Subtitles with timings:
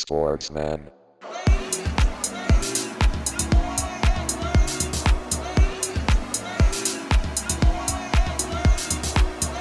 [0.00, 0.80] Sportsman.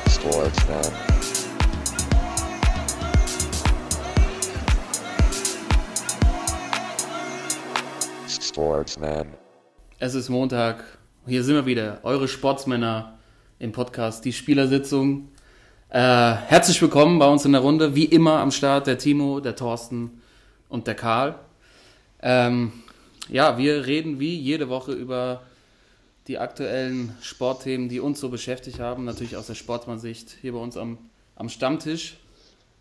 [0.08, 0.84] Sportsman.
[8.30, 9.28] Sportsman.
[9.98, 10.84] Es ist Montag.
[11.26, 13.18] Hier sind wir wieder, eure Sportsmänner
[13.58, 15.30] im Podcast, die Spielersitzung.
[15.90, 17.96] Äh, herzlich willkommen bei uns in der Runde.
[17.96, 20.22] Wie immer am Start der Timo, der Thorsten
[20.70, 21.36] und der Karl.
[22.22, 22.72] Ähm,
[23.30, 25.44] ja, wir reden wie jede Woche über
[26.28, 29.06] die aktuellen Sportthemen, die uns so beschäftigt haben.
[29.06, 30.98] Natürlich aus der Sportsmann-Sicht hier bei uns am,
[31.36, 32.18] am Stammtisch.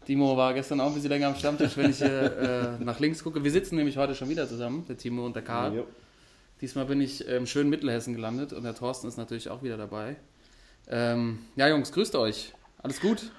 [0.06, 3.22] Timo war gestern auch ein bisschen länger am Stammtisch, wenn ich hier äh, nach links
[3.22, 3.42] gucke.
[3.42, 5.74] Wir sitzen nämlich heute schon wieder zusammen, der Timo und der Karl.
[5.74, 5.86] Jo.
[6.60, 10.16] Diesmal bin ich im schönen Mittelhessen gelandet und der Thorsten ist natürlich auch wieder dabei.
[10.88, 12.52] Ähm, ja, Jungs, grüßt euch.
[12.78, 13.30] Alles gut?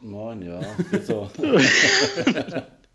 [0.00, 0.60] Moin, ja.
[0.90, 1.30] Geht so.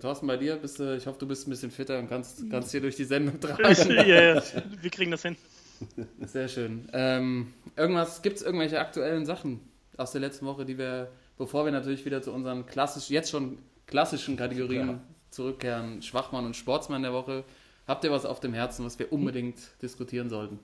[0.00, 2.70] Thorsten, bei dir bist du, ich hoffe, du bist ein bisschen fitter und kannst, kannst
[2.72, 3.90] hier durch die Sendung ja, tragen.
[3.96, 4.42] ja,
[4.82, 5.36] wir kriegen das hin.
[6.26, 6.88] Sehr schön.
[6.92, 9.60] Ähm, irgendwas, gibt es irgendwelche aktuellen Sachen
[9.96, 13.58] aus der letzten Woche, die wir, bevor wir natürlich wieder zu unseren klassisch, jetzt schon
[13.86, 15.00] klassischen Kategorien Ja.
[15.30, 17.44] zurückkehren, Schwachmann und Sportsmann der Woche,
[17.86, 20.58] habt ihr was auf dem Herzen, was wir unbedingt diskutieren sollten?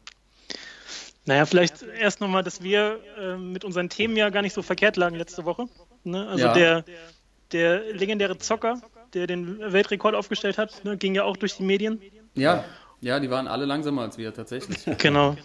[1.27, 4.97] Naja, vielleicht erst nochmal, dass wir äh, mit unseren Themen ja gar nicht so verkehrt
[4.97, 5.67] lagen letzte Woche.
[6.03, 6.27] Ne?
[6.27, 6.55] Also Ja.
[6.55, 6.85] der,
[7.53, 8.81] der legendäre Zocker,
[9.15, 12.01] der den Weltrekord aufgestellt hat, ne, ging ja auch durch die Medien.
[12.35, 12.65] Ja,
[13.01, 14.79] ja, die waren alle langsamer als wir tatsächlich.
[14.99, 15.37] Genau.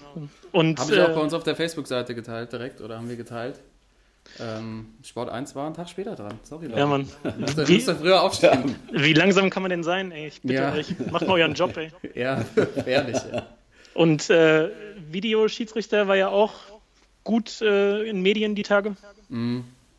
[0.51, 3.15] Und Habe ich auch äh, bei uns auf der Facebook-Seite geteilt direkt oder haben wir
[3.15, 3.59] geteilt.
[4.39, 6.39] Ähm, Sport 1 war einen Tag später dran.
[6.43, 6.79] Sorry, Leute.
[6.79, 7.07] ja, Mann.
[7.37, 8.75] Müsst ihr, Wie- müsst früher aufstehen.
[8.91, 10.27] Wie langsam kann man denn sein, ey?
[10.27, 10.73] Ich bitte Ja.
[10.73, 11.91] euch, macht mal euren Job, ey.
[12.15, 12.43] Ja,
[12.85, 13.17] ehrlich.
[13.31, 13.45] Ja.
[13.93, 14.69] Und äh,
[15.11, 16.53] Videoschiedsrichter war ja auch
[17.23, 18.95] gut äh, in Medien die Tage.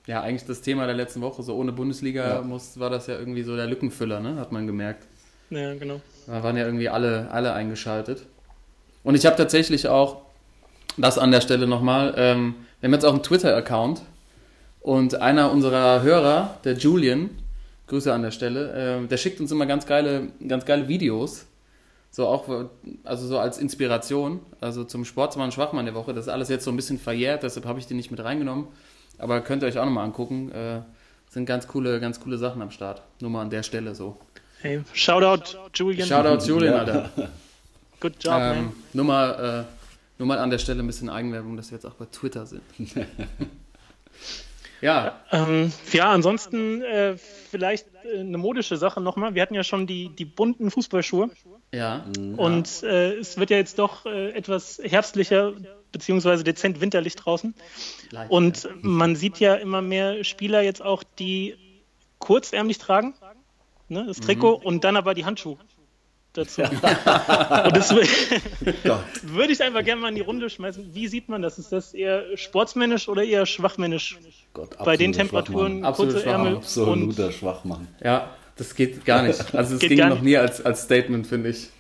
[0.07, 1.43] Ja, eigentlich das Thema der letzten Woche.
[1.43, 2.43] So ohne Bundesliga Ja.
[2.43, 4.37] muss, war das ja irgendwie so der Lückenfüller, ne?
[4.37, 5.07] hat man gemerkt.
[5.51, 6.01] Ja, genau.
[6.27, 8.25] Da waren ja irgendwie alle, alle eingeschaltet.
[9.05, 10.23] Und ich habe tatsächlich auch,
[10.97, 14.03] das an der Stelle nochmal, ähm, wir haben jetzt auch einen Twitter-Account
[14.81, 17.31] und einer unserer Hörer, der Julian,
[17.87, 21.47] Grüße an der Stelle, ähm, der schickt uns immer ganz geile, ganz geile Videos.
[22.11, 22.49] So auch,
[23.05, 26.15] also so als Inspiration, also zum Sportsmann Schwachmann der Woche.
[26.15, 28.69] Das ist alles jetzt so ein bisschen verjährt, deshalb habe ich die nicht mit reingenommen.
[29.19, 30.51] Aber könnt ihr euch auch nochmal angucken.
[30.53, 30.81] Äh,
[31.31, 33.03] sind ganz coole, ganz coole Sachen am Start.
[33.21, 34.17] Nur mal an der Stelle so.
[34.61, 36.09] Hey, Shoutout, Julian.
[36.09, 36.79] Shoutout Julian, Ja.
[36.81, 37.11] Alter.
[38.01, 38.73] Good job, Ähm, man.
[38.93, 39.73] nur, mal, äh,
[40.19, 42.63] nur mal an der Stelle ein bisschen Eigenwerbung, dass wir jetzt auch bei Twitter sind.
[44.81, 49.35] ja, Ähm, ja, ansonsten äh, vielleicht äh, eine modische Sache nochmal.
[49.35, 51.31] Wir hatten ja schon die, die bunten Fußballschuhe
[51.73, 52.05] ja.
[52.37, 55.53] und äh, es wird ja jetzt doch äh, etwas herbstlicher
[55.93, 57.55] beziehungsweise dezent winterlich draußen.
[58.11, 61.57] Leicht, Und man sieht ja immer mehr Spieler jetzt auch, die
[62.19, 63.15] kurzärmlich tragen,
[63.89, 65.57] ne, das Trikot und dann aber die Handschuhe
[66.37, 66.63] dazu.
[66.63, 67.95] und das
[69.23, 70.95] würde ich einfach gerne mal in die Runde schmeißen.
[70.95, 71.59] Wie sieht man das?
[71.59, 74.19] Ist das eher sportsmännisch oder eher schwachmännisch?
[74.53, 76.25] Gott, Bei den Temperaturen kurze.
[76.25, 77.89] Ärmel und Absoluter Schwachmann.
[78.03, 79.43] ja, das geht gar nicht.
[79.55, 81.71] Also es ging noch nie als, als Statement, finde ich.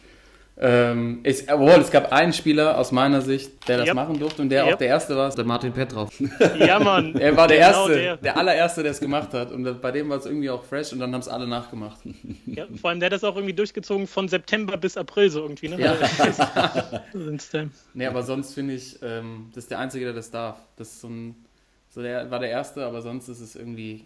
[0.58, 1.50] Ähm, ich.
[1.52, 3.94] Obwohl, es gab einen Spieler aus meiner Sicht, der das Yep.
[3.94, 4.78] machen durfte und der auch Yep.
[4.78, 6.10] der Erste war, der Martin Petrov.
[6.58, 7.14] Ja, Mann.
[7.20, 8.16] Er war der Genau Erste, der.
[8.16, 8.36] der.
[8.38, 9.52] allererste, der es gemacht hat.
[9.52, 11.98] Und bei dem war es irgendwie auch fresh und dann haben es alle nachgemacht.
[12.46, 15.68] Ja, vor allem, der hat das auch irgendwie durchgezogen von September bis April so irgendwie.
[15.68, 15.78] Ne?
[15.78, 15.92] Ja.
[15.94, 20.56] Äh, Nee, aber sonst finde ich, ähm, das ist der Einzige, der das darf.
[20.76, 21.34] Das ist so ein,
[21.90, 24.04] so der war der Erste, aber sonst ist es irgendwie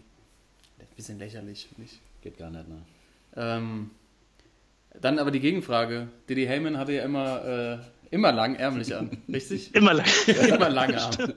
[0.80, 2.00] ein bisschen lächerlich, finde ich.
[2.22, 2.82] Geht gar nicht, ne?
[3.36, 3.91] Ähm,
[5.00, 6.08] dann aber die Gegenfrage.
[6.28, 9.75] Didi Heyman hatte ja immer, äh, immer langärmlich an, richtig?
[9.75, 10.06] immer lang.
[10.48, 11.34] immer lange Arme.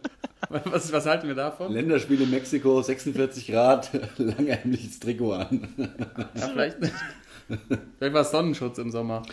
[0.49, 1.71] Was, was halten wir davon?
[1.71, 5.67] Länderspiel in Mexiko, 46 Grad, langärmliches Trikot an.
[6.35, 6.77] Ja, vielleicht,
[7.97, 9.23] vielleicht war es Sonnenschutz im Sommer.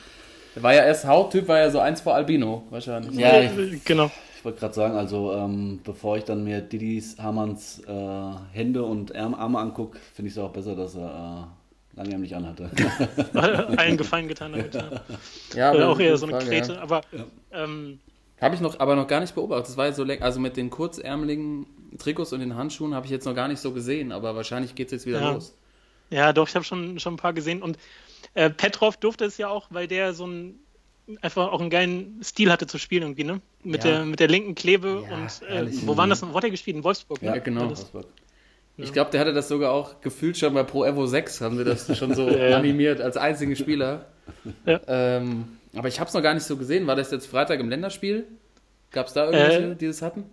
[0.55, 3.15] Der war ja erst Hauttyp, war ja so eins vor Albino, wahrscheinlich.
[3.17, 4.11] Ja, ich, genau.
[4.41, 9.15] Ich wollte gerade sagen, also ähm, bevor ich dann mir Didis Hamanns äh, Hände und
[9.15, 11.47] Arme, angucke, finde ich es auch besser, dass er
[11.95, 12.71] äh, langärmlich anhatte.
[13.35, 14.75] Allen Gefallen getan damit.
[14.75, 14.91] Ja.
[15.55, 16.73] Ja, Oder aber auch eher so eine Frage, Krete.
[16.73, 16.81] Ja.
[16.81, 17.03] Aber
[17.53, 18.01] ähm,
[18.41, 19.69] Habe ich noch, aber noch gar nicht beobachtet.
[19.69, 21.67] Das war ja so also mit den kurzärmeligen
[21.99, 24.87] Trikots und den Handschuhen habe ich jetzt noch gar nicht so gesehen, aber wahrscheinlich geht
[24.87, 25.33] es jetzt wieder Ja.
[25.33, 25.55] los.
[26.09, 27.61] ja, doch, ich habe schon, schon ein paar gesehen.
[27.61, 27.77] Und
[28.33, 30.61] äh, Petrov durfte es ja auch, weil der so ein
[31.23, 33.41] einfach auch einen geilen Stil hatte zu spielen irgendwie, ne?
[33.63, 33.91] Mit, Ja.
[33.91, 36.23] der, mit der linken Klebe Ja, und äh, wo waren das?
[36.23, 36.77] Wo hat er gespielt?
[36.77, 37.41] In Wolfsburg, Ja, ne?
[37.41, 37.71] genau.
[37.93, 38.05] War-
[38.77, 41.65] Ich glaube, der hatte das sogar auch gefühlt schon bei Pro Evo 6, haben sie
[41.65, 42.57] das schon so Ja.
[42.57, 44.07] animiert als einzigen Spieler.
[44.65, 44.81] Ja.
[44.87, 46.87] Ähm, aber ich habe es noch gar nicht so gesehen.
[46.87, 48.27] War das jetzt Freitag im Länderspiel?
[48.91, 50.25] Gab es da irgendwelche, Äh, die das hatten?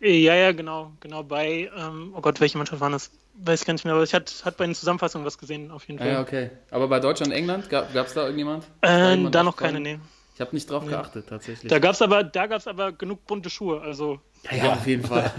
[0.00, 1.24] Ja, ja, genau, genau.
[1.24, 3.10] Bei, ähm, oh Gott, welche Mannschaft waren das?
[3.40, 6.00] weiß gar nicht mehr, aber ich hatte hat bei den Zusammenfassungen was gesehen, auf jeden
[6.00, 6.12] Ah, Fall.
[6.12, 6.50] ja, okay.
[6.72, 8.64] Aber bei Deutschland, England, gab es da irgendjemand?
[8.64, 10.00] Ist da noch keine, nee.
[10.38, 11.68] Ich habe nicht drauf geachtet, tatsächlich.
[11.68, 13.80] Da gab es aber, da gab's aber genug bunte Schuhe.
[13.80, 15.32] Also, ja, ja, auf jeden Fall.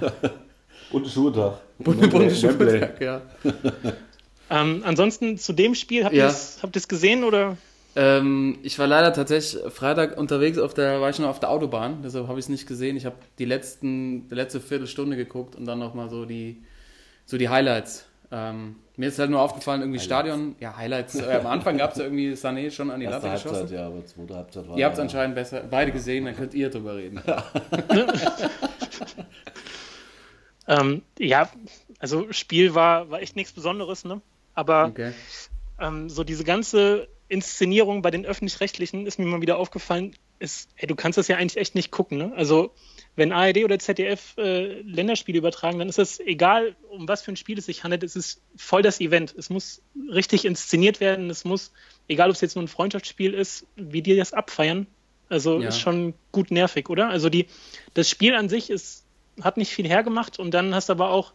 [0.92, 1.62] Und Schuhetag.
[1.78, 2.36] Bunte, bunte.
[2.36, 3.22] Schuhe, ja.
[4.50, 6.26] ähm, ansonsten zu dem Spiel, habt Ja.
[6.26, 7.56] ihr es habt ihr's gesehen oder?
[7.96, 12.02] Ähm, ich war leider tatsächlich Freitag unterwegs, auf der, war ich noch auf der Autobahn,
[12.04, 12.98] deshalb habe ich es nicht gesehen.
[12.98, 16.62] Ich habe die letzten, die letzte Viertelstunde geguckt und dann nochmal so die,
[17.26, 18.06] so die Highlights.
[18.34, 21.16] Ähm, mir ist halt nur aufgefallen, irgendwie Stadion, ja, Highlights.
[21.16, 23.76] Äh, am Anfang gab es ja irgendwie Sané schon an die Erste Latte Halbzeit, geschossen.
[23.76, 24.78] ja, aber zweite Halbzeit war.
[24.78, 27.22] Ihr habt es ja- anscheinend besser beide gesehen, dann könnt ihr drüber reden.
[30.68, 31.50] Ähm, ja,
[31.98, 34.22] also Spiel war, war echt nichts Besonderes, ne?
[34.54, 35.14] Aber Okay.
[35.80, 40.86] ähm, so diese ganze Inszenierung bei den öffentlich-rechtlichen ist mir mal wieder aufgefallen, ist, ey,
[40.88, 42.34] du kannst das ja eigentlich echt nicht gucken, ne?
[42.36, 42.72] Also
[43.16, 47.36] wenn ARD oder ZDF äh, Länderspiele übertragen, dann ist es egal, um was für ein
[47.36, 49.36] Spiel es sich handelt, es ist voll das Event.
[49.38, 51.74] Es muss richtig inszeniert werden, es muss,
[52.08, 54.88] egal ob es jetzt nur ein Freundschaftsspiel ist, wie die das abfeiern.
[55.28, 55.70] Also Ja.
[55.70, 57.10] ist schon gut nervig, oder?
[57.10, 57.48] Also die,
[57.94, 59.06] das Spiel an sich ist,
[59.42, 61.34] hat nicht viel hergemacht und dann hast du aber auch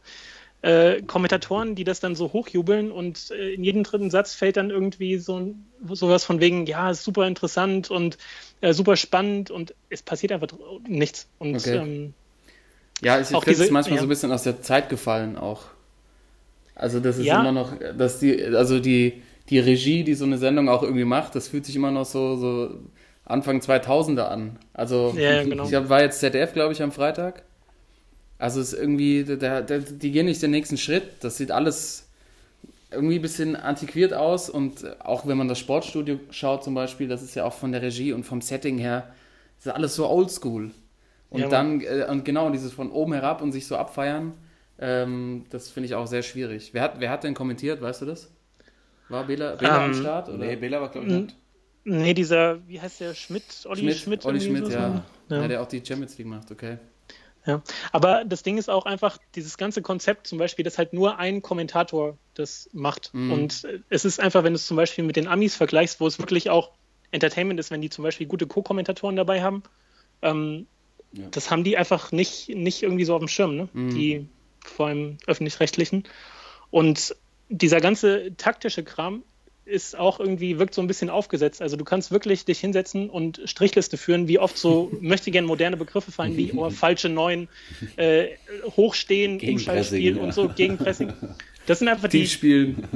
[0.65, 4.71] äh, Kommentatoren, die das dann so hochjubeln und äh, in jedem dritten Satz fällt dann
[4.71, 5.55] irgendwie so
[5.93, 8.19] sowas von wegen, ja, ist super interessant und
[8.61, 10.49] äh, super spannend und es passiert einfach
[10.89, 11.31] nichts.
[11.39, 11.75] Und Okay.
[11.75, 12.15] ähm,
[13.01, 14.01] Ja, ich Auch finde es manchmal ja.
[14.01, 15.63] so ein bisschen aus der Zeit gefallen auch.
[16.75, 17.33] Also das ist Ja.
[17.33, 21.35] immer noch, dass die, also die, die Regie, die so eine Sendung auch irgendwie macht,
[21.35, 22.81] das fühlt sich immer noch so, so
[23.25, 24.59] Anfang 2000er an.
[24.73, 25.71] Also Ja, genau.
[25.71, 27.45] ich hab, war jetzt ZDF, glaube ich, am Freitag.
[28.39, 31.05] Also es ist irgendwie, der, der, die gehen nicht den nächsten Schritt.
[31.21, 32.09] Das sieht alles
[32.91, 37.23] irgendwie ein bisschen antiquiert aus und auch wenn man das Sportstudio schaut zum Beispiel, das
[37.23, 39.15] ist ja auch von der Regie und vom Setting her,
[39.59, 40.71] das ist alles so oldschool.
[41.31, 44.35] Und Ja, dann, äh, und genau, dieses von oben herab und sich so abfeiern,
[44.79, 46.71] ähm, das finde ich auch sehr schwierig.
[46.75, 48.31] Wer hat, wer hat denn kommentiert, weißt du das?
[49.09, 50.29] War Bela, Bela am Ähm, Start?
[50.29, 50.39] Oder?
[50.39, 51.37] Nee, Bela war, glaube ich, nicht.
[51.85, 54.25] nee, dieser, wie heißt der, Schmidt, Olli Schmidt, Schmidt?
[54.25, 54.73] Olli Schmidt, so?
[54.73, 55.05] ja.
[55.29, 55.39] Ja.
[55.39, 55.49] ja.
[55.49, 56.79] Der auch die Champions League macht, okay.
[57.47, 57.63] Ja,
[57.93, 61.43] aber das Ding ist auch einfach, dieses ganze Konzept zum Beispiel, dass halt nur ein
[61.43, 63.13] Kommentator das macht.
[63.13, 63.33] Mhm.
[63.33, 66.19] Und es ist einfach, wenn du es zum Beispiel mit den Amis vergleichst, wo es
[66.19, 66.71] wirklich auch
[67.11, 69.63] Entertainment ist, wenn die zum Beispiel gute Co-Kommentatoren dabei haben,
[70.23, 70.67] ähm,
[71.13, 71.29] Ja.
[71.31, 73.69] das haben die einfach nicht, nicht irgendwie so auf dem Schirm, ne?
[73.73, 73.91] Mhm.
[73.95, 74.29] Die
[74.65, 76.05] vor allem öffentlich-rechtlichen.
[76.71, 77.15] Und
[77.51, 79.23] dieser ganze taktische Kram
[79.65, 81.63] ist auch irgendwie, wirkt so ein bisschen aufgesetzt.
[81.63, 85.77] Also du kannst wirklich dich hinsetzen und Strichliste führen, wie oft so möchte gern moderne
[85.77, 87.49] Begriffe fallen, wie oh, falsche Neun,
[87.97, 88.29] äh,
[88.77, 90.23] Hochstehen, Umschaltspiel ja.
[90.23, 91.13] und so, Gegenpressing.
[91.67, 92.89] Das sind einfach die, Die spielen.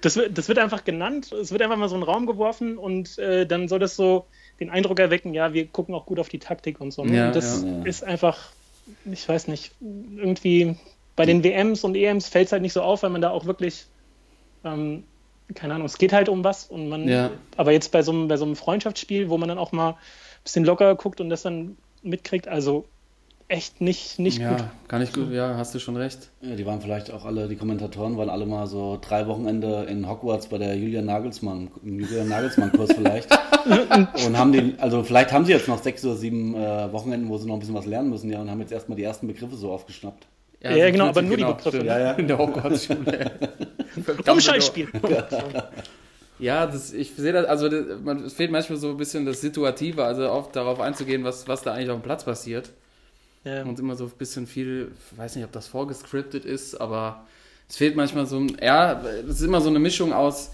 [0.00, 2.78] das wird, das wird einfach genannt, es wird einfach mal so in den Raum geworfen
[2.78, 4.26] und äh, dann soll das so
[4.58, 7.04] den Eindruck erwecken, ja, wir gucken auch gut auf die Taktik und so.
[7.04, 7.16] Ne?
[7.16, 7.82] Ja, Und das ja.
[7.84, 8.50] ist einfach,
[9.10, 10.76] ich weiß nicht, irgendwie
[11.16, 13.44] bei den WMs und EMs fällt es halt nicht so auf, weil man da auch
[13.46, 13.86] wirklich,
[14.64, 15.04] ähm,
[15.54, 17.30] keine Ahnung, es geht halt um was und man, Ja.
[17.56, 19.96] aber jetzt bei so, einem, bei so einem Freundschaftsspiel, wo man dann auch mal ein
[20.44, 22.84] bisschen locker guckt und das dann mitkriegt, also
[23.48, 24.58] echt nicht, nicht gut.
[24.58, 26.30] Ja, kann ich gut, ja, hast du schon recht.
[26.40, 30.08] Ja, die waren vielleicht auch alle, die Kommentatoren waren alle mal so drei Wochenende in
[30.08, 33.28] Hogwarts bei der Julian Nagelsmann, im Julian Nagelsmann-Kurs vielleicht.
[34.26, 37.38] und haben die, also vielleicht haben sie jetzt noch sechs oder sieben äh, Wochenenden, wo
[37.38, 39.56] sie noch ein bisschen was lernen müssen, ja, und haben jetzt erstmal die ersten Begriffe
[39.56, 40.26] so aufgeschnappt.
[40.62, 41.84] Ja, so genau, aber nur die Begriffe?
[41.84, 42.12] Ja, ja.
[42.12, 43.30] In der Hogwarts-Schule.
[44.26, 44.88] Umschaltspiel.
[46.38, 49.42] Ja, das, ich sehe das, also das, man, es fehlt manchmal so ein bisschen das
[49.42, 52.70] Situative, also auf, darauf einzugehen, was, was da eigentlich auf dem Platz passiert.
[53.44, 53.62] Ja.
[53.64, 57.26] Und immer so ein bisschen viel, ich weiß nicht, ob das vorgescriptet ist, aber
[57.68, 60.50] es fehlt manchmal so ein, ja, es ist immer so eine Mischung aus,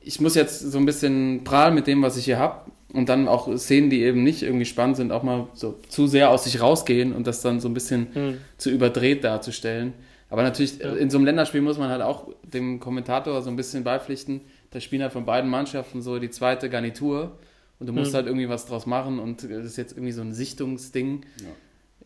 [0.00, 3.26] ich muss jetzt so ein bisschen prahlen mit dem, was ich hier habe und dann
[3.26, 6.60] auch Szenen, die eben nicht irgendwie spannend sind, auch mal so zu sehr aus sich
[6.60, 8.38] rausgehen und das dann so ein bisschen Hm.
[8.56, 9.94] zu überdreht darzustellen.
[10.30, 10.94] Aber natürlich, Ja.
[10.94, 14.80] in so einem Länderspiel muss man halt auch dem Kommentator so ein bisschen beipflichten, da
[14.80, 17.38] spielen halt von beiden Mannschaften so die zweite Garnitur
[17.78, 18.16] und du musst Mhm.
[18.16, 21.22] halt irgendwie was draus machen und das ist jetzt irgendwie so ein Sichtungsding.
[21.40, 21.46] Ja.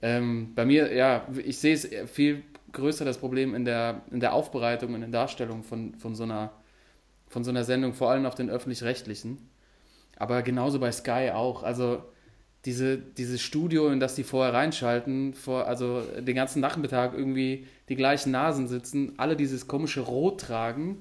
[0.02, 4.32] Ähm, bei mir, ja, ich sehe es viel größer das Problem in der, in der
[4.34, 6.52] Aufbereitung und in der Darstellung von, von, so einer,
[7.28, 9.48] von so einer Sendung, vor allem auf den öffentlich-rechtlichen.
[10.16, 11.62] Aber genauso bei Sky auch.
[11.64, 12.02] Also
[12.64, 17.96] diese, dieses Studio, in das die vorher reinschalten, vor, also den ganzen Nachmittag irgendwie die
[17.96, 20.98] gleichen Nasen sitzen, alle dieses komische Rot tragen,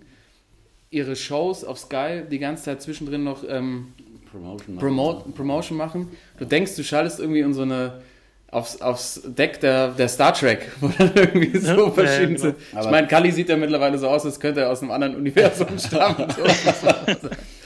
[0.89, 3.93] ihre Shows auf Sky die ganze Zeit zwischendrin noch ähm,
[4.31, 4.77] Promotion.
[4.77, 6.09] Promote, Promotion machen.
[6.37, 8.01] Du denkst, du schaltest irgendwie in so eine
[8.51, 12.55] aufs, aufs Deck der, der Star Trek, wo dann irgendwie so Ja, verschieden ja, sind.
[12.69, 12.83] genau.
[12.83, 15.67] Ich meine, Kali sieht ja mittlerweile so aus, als könnte er aus einem anderen Universum
[15.79, 16.27] stammen.
[16.29, 16.43] So.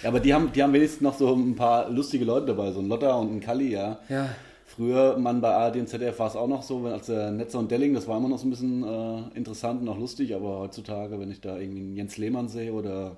[0.03, 2.79] Ja, aber die haben, die haben wenigstens noch so ein paar lustige Leute dabei, so
[2.79, 3.97] ein Lotta und ein Kalli, ja.
[4.09, 4.29] ja.
[4.67, 7.59] Früher, man bei ARD und ZDF war es auch noch so, wenn als der Netzer
[7.59, 10.59] und Delling, das war immer noch so ein bisschen äh, interessant und auch lustig, aber
[10.59, 13.15] heutzutage, wenn ich da irgendwie einen Jens Lehmann sehe oder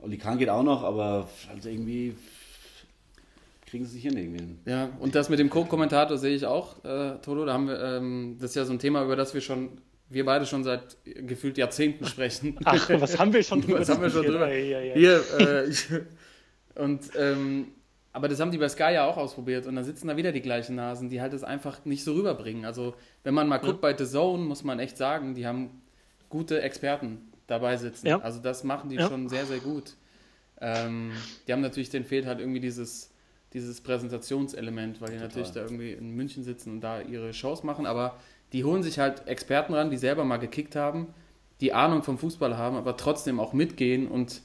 [0.00, 2.14] Olli Kahn geht auch noch, aber also irgendwie
[3.74, 4.38] kriegen sie sich hin irgendwie.
[4.38, 4.58] hin.
[4.66, 7.44] Ja, und das mit dem Co-Kommentator sehe ich auch, äh, Toto.
[7.44, 10.24] Da haben wir, ähm, das ist ja so ein Thema, über das wir schon, wir
[10.24, 12.56] beide schon seit gefühlt Jahrzehnten sprechen.
[12.64, 14.44] Ach, was haben wir schon drüber Was haben wir schon drüber?
[14.44, 14.94] Ei, ei, ei.
[14.94, 15.88] Hier, äh, ich,
[16.76, 17.72] und, ähm,
[18.12, 20.40] aber das haben die bei Sky ja auch ausprobiert und da sitzen da wieder die
[20.40, 22.64] gleichen Nasen, die halt das einfach nicht so rüberbringen.
[22.64, 25.82] Also, wenn man mal guckt bei The Zone, muss man echt sagen, die haben
[26.28, 28.06] gute Experten dabei sitzen.
[28.06, 28.20] Ja.
[28.20, 29.08] Also, das machen die Ja.
[29.08, 29.94] schon sehr, sehr gut.
[30.60, 31.10] Ähm,
[31.48, 33.10] die haben natürlich, denen fehlt halt irgendwie dieses,
[33.54, 37.86] dieses Präsentationselement, weil die natürlich da irgendwie in München sitzen und da ihre Shows machen,
[37.86, 38.16] aber
[38.52, 41.14] die holen sich halt Experten ran, die selber mal gekickt haben,
[41.60, 44.42] die Ahnung vom Fußball haben, aber trotzdem auch mitgehen und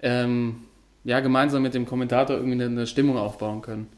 [0.00, 0.64] ähm,
[1.04, 3.88] ja, gemeinsam mit dem Kommentator irgendwie eine, Stimmung aufbauen können.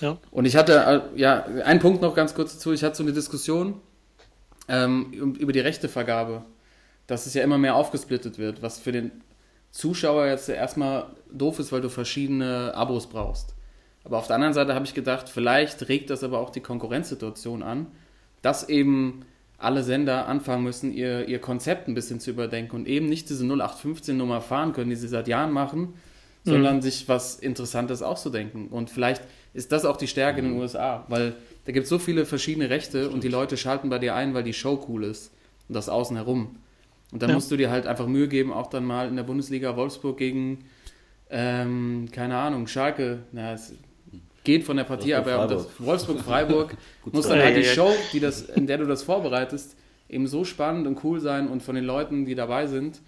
[0.00, 0.18] Ja.
[0.32, 2.72] Und ich hatte, äh, ja, einen Punkt noch ganz kurz dazu.
[2.72, 3.80] Ich hatte so eine Diskussion
[4.68, 6.42] ähm, über die Rechtevergabe,
[7.06, 9.12] dass es ja immer mehr aufgesplittet wird, was für den
[9.70, 13.54] Zuschauer jetzt erstmal doof ist, weil du verschiedene Abos brauchst.
[14.04, 17.62] Aber auf der anderen Seite habe ich gedacht, vielleicht regt das aber auch die Konkurrenzsituation
[17.62, 17.86] an,
[18.42, 19.22] dass eben
[19.58, 23.44] alle Sender anfangen müssen, ihr, ihr Konzept ein bisschen zu überdenken und eben nicht diese
[23.44, 25.94] 0815-Nummer fahren können, die sie seit Jahren machen,
[26.44, 28.68] sondern sich was Interessantes auszudenken.
[28.68, 31.34] Und vielleicht ist das auch die Stärke in den USA, weil
[31.66, 34.42] da gibt es so viele verschiedene Rechte und die Leute schalten bei dir ein, weil
[34.42, 35.30] die Show cool ist
[35.68, 36.56] und das außen herum.
[37.12, 37.34] Und dann Ja.
[37.34, 40.64] musst du dir halt einfach Mühe geben, auch dann mal in der Bundesliga Wolfsburg gegen,
[41.28, 43.74] ähm, keine Ahnung, Schalke, na, es
[44.44, 46.76] geht von der Partie, aber um das Wolfsburg-Freiburg.
[47.12, 47.66] Muss dann halt Ja, die.
[47.66, 49.76] Show, die das, in der du das vorbereitest,
[50.08, 53.00] eben so spannend und cool sein und von den Leuten, die dabei sind,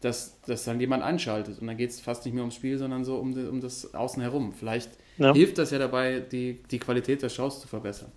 [0.00, 1.58] dass, dass dann jemand einschaltet.
[1.60, 4.20] Und dann geht es fast nicht mehr ums Spiel, sondern so um, um das Außen
[4.22, 4.52] herum.
[4.52, 5.32] Vielleicht Ja.
[5.32, 8.12] hilft das ja dabei, die, die Qualität der Shows zu verbessern.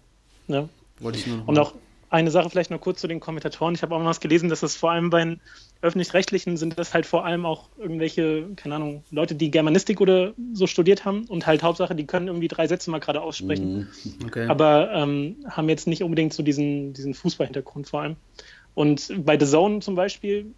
[0.48, 0.68] Ja.
[1.00, 1.74] Wollte ich nur noch Und auch
[2.10, 3.76] eine Sache vielleicht noch kurz zu den Kommentatoren.
[3.76, 5.40] Ich habe auch mal was gelesen, dass es vor allem bei den
[5.82, 10.68] öffentlich-rechtlichen sind das halt vor allem auch irgendwelche, keine Ahnung, Leute, die Germanistik oder so
[10.68, 13.88] studiert haben und halt Hauptsache, die können irgendwie drei Sätze mal gerade aussprechen,
[14.26, 14.48] okay.
[14.48, 18.16] aber ähm, haben jetzt nicht unbedingt so diesen, diesen Fußballhintergrund vor allem.
[18.74, 20.54] Und bei The Zone zum Beispiel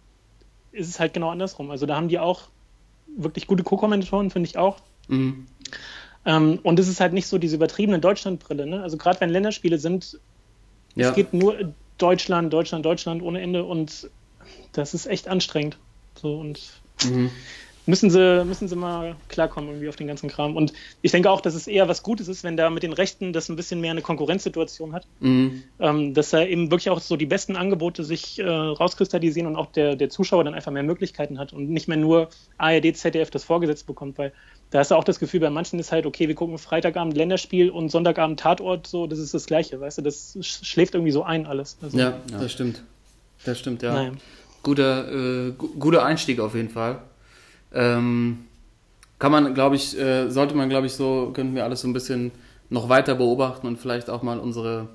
[0.72, 1.70] ist es halt genau andersrum.
[1.70, 2.48] Also da haben die auch
[3.16, 4.78] wirklich gute Co-Kommentatoren, finde ich auch.
[5.08, 5.46] mhm.
[6.26, 8.66] Ähm, und es ist halt nicht so diese übertriebene Deutschlandbrille.
[8.66, 8.82] Ne?
[8.82, 10.20] Also gerade wenn Länderspiele sind,
[10.94, 11.08] ja.
[11.08, 11.56] es geht nur
[11.96, 14.10] Deutschland, Deutschland, Deutschland ohne Ende und
[14.72, 15.78] das ist echt anstrengend.
[16.20, 16.60] So und
[17.04, 17.30] mhm.
[17.86, 20.56] müssen sie, müssen sie mal klarkommen irgendwie auf den ganzen Kram.
[20.56, 23.32] Und ich denke auch, dass es eher was Gutes ist, wenn da mit den Rechten
[23.32, 25.06] das ein bisschen mehr eine Konkurrenzsituation hat.
[25.20, 25.62] Mhm.
[25.78, 29.72] Ähm, dass da eben wirklich auch so die besten Angebote sich äh, rauskristallisieren und auch
[29.72, 32.28] der, der Zuschauer dann einfach mehr Möglichkeiten hat und nicht mehr nur
[32.58, 34.32] ARD, ZDF das vorgesetzt bekommt, weil
[34.70, 37.70] da hast du auch das Gefühl, bei manchen ist halt, okay, wir gucken Freitagabend Länderspiel
[37.70, 41.24] und Sonntagabend Tatort, so, das ist das Gleiche, weißt du, das sch- schläft irgendwie so
[41.24, 41.76] ein alles.
[41.82, 42.82] Also, ja, das stimmt.
[43.44, 43.94] Das stimmt, ja.
[43.94, 44.12] Naja.
[44.62, 47.00] Guter, äh, gu guter Einstieg auf jeden Fall.
[47.72, 48.44] Ähm,
[49.18, 51.92] kann man, glaube ich, äh, sollte man, glaube ich, so, könnten wir alles so ein
[51.92, 52.32] bisschen
[52.68, 54.88] noch weiter beobachten und vielleicht auch mal unsere,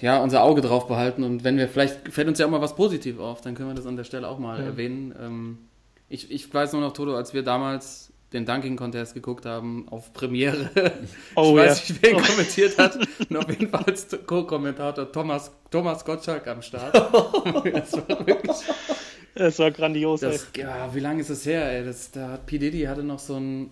[0.00, 1.24] ja, unser Auge drauf behalten.
[1.24, 3.74] Und wenn wir, vielleicht fällt uns ja auch mal was positiv auf, dann können wir
[3.74, 4.66] das an der Stelle auch mal Ja.
[4.66, 5.14] erwähnen.
[5.20, 5.58] Ähm,
[6.08, 10.12] ich, ich weiß nur noch, Toto, als wir damals den Dunking Contest geguckt haben auf
[10.12, 10.70] Premiere.
[11.34, 11.94] Oh, ich weiß ja.
[11.94, 12.96] nicht, wer ihn kommentiert hat.
[13.30, 16.94] Und auf jeden Fall als Co-Kommentator Thomas, Thomas Gottschalk am Start.
[16.94, 18.56] das war wirklich.
[19.34, 20.20] Es war grandios.
[20.20, 21.84] Das, ja, wie lange ist das her, ey?
[21.84, 22.58] Das, da hat P.
[22.58, 23.70] Diddy hatte noch so, ein,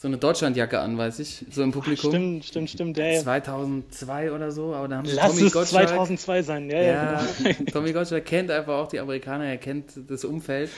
[0.00, 2.10] so eine Deutschlandjacke an, weiß ich, so im Publikum.
[2.10, 2.96] Stimmt, stimmt, stimmt.
[2.96, 3.20] Ja, ja.
[3.20, 5.88] 2002 oder so, aber da haben sie Lass Tommy es Gottschalk.
[5.88, 6.70] 2002 sein.
[6.70, 6.94] Ja, ja.
[7.12, 7.70] Ja, genau.
[7.72, 10.70] Tommy Gottschalk kennt einfach auch die Amerikaner, er kennt das Umfeld.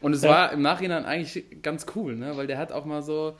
[0.00, 0.28] Und es Ja.
[0.30, 2.36] war im Nachhinein eigentlich ganz cool, ne?
[2.36, 3.34] weil der hat auch mal so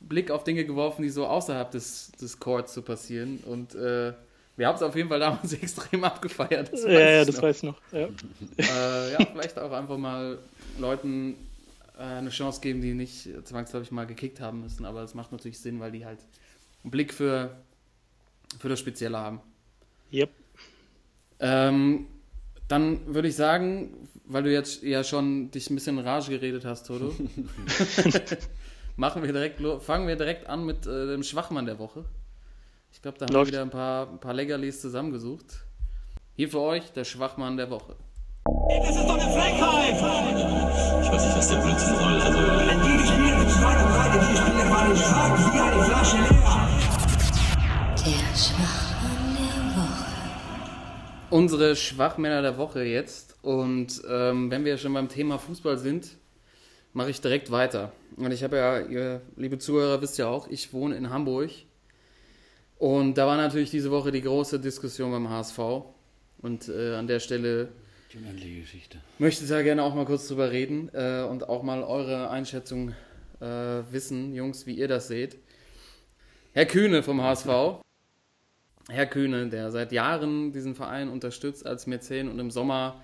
[0.00, 3.38] Blick auf Dinge geworfen, die so außerhalb des, des Courts so passieren.
[3.46, 4.12] Und äh,
[4.58, 6.70] wir haben es auf jeden Fall damals extrem abgefeiert.
[6.70, 7.42] Das ja, ja, das noch.
[7.42, 7.76] weiß ich noch.
[7.90, 8.06] Ja.
[8.58, 10.36] äh, ja, vielleicht auch einfach mal
[10.78, 11.36] Leuten
[11.94, 14.84] eine Chance geben, die nicht zwangsläufig mal gekickt haben müssen.
[14.84, 16.20] Aber es macht natürlich Sinn, weil die halt
[16.82, 17.56] einen Blick für,
[18.58, 19.40] für das Spezielle haben.
[20.12, 20.30] Yep.
[21.40, 22.06] Ähm,
[22.68, 26.64] dann würde ich sagen, weil du jetzt ja schon dich ein bisschen in Rage geredet
[26.64, 27.14] hast, Toto,
[28.96, 32.04] machen wir direkt, fangen wir direkt an mit äh, dem Schwachmann der Woche.
[32.92, 33.48] Ich glaube, da haben Läuft.
[33.48, 35.64] wir wieder ein paar, ein paar Leckerlis zusammengesucht.
[36.34, 37.96] Hier für euch der Schwachmann der Woche.
[38.44, 39.94] Das ist doch eine Frechheit!
[39.94, 42.20] Ich weiß nicht, was der Blödsinn soll.
[42.20, 46.16] Also, Wenn die gespielt mit zwei und drei, die Spiele waren stark wie eine Flasche
[46.16, 46.68] leer.
[48.04, 50.06] Der Schwachmann der Woche.
[51.30, 53.36] Unsere Schwachmänner der Woche jetzt.
[53.42, 56.08] Und ähm, wenn wir schon beim Thema Fußball sind,
[56.94, 57.92] mache ich direkt weiter.
[58.16, 61.50] Und ich habe ja, ihr liebe Zuhörer wisst ja auch, ich wohne in Hamburg.
[62.78, 65.58] Und da war natürlich diese Woche die große Diskussion beim HSV.
[66.38, 67.68] Und äh, an der Stelle
[68.14, 68.98] Die Geschichte.
[69.18, 72.90] möchte da gerne auch mal kurz drüber reden äh, und auch mal eure Einschätzung
[73.40, 73.46] äh,
[73.90, 75.38] wissen, Jungs, wie ihr das seht.
[76.52, 77.80] Herr Kühne vom HSV.
[78.90, 83.02] Herr Kühne, der seit Jahren diesen Verein unterstützt als Mäzen und im Sommer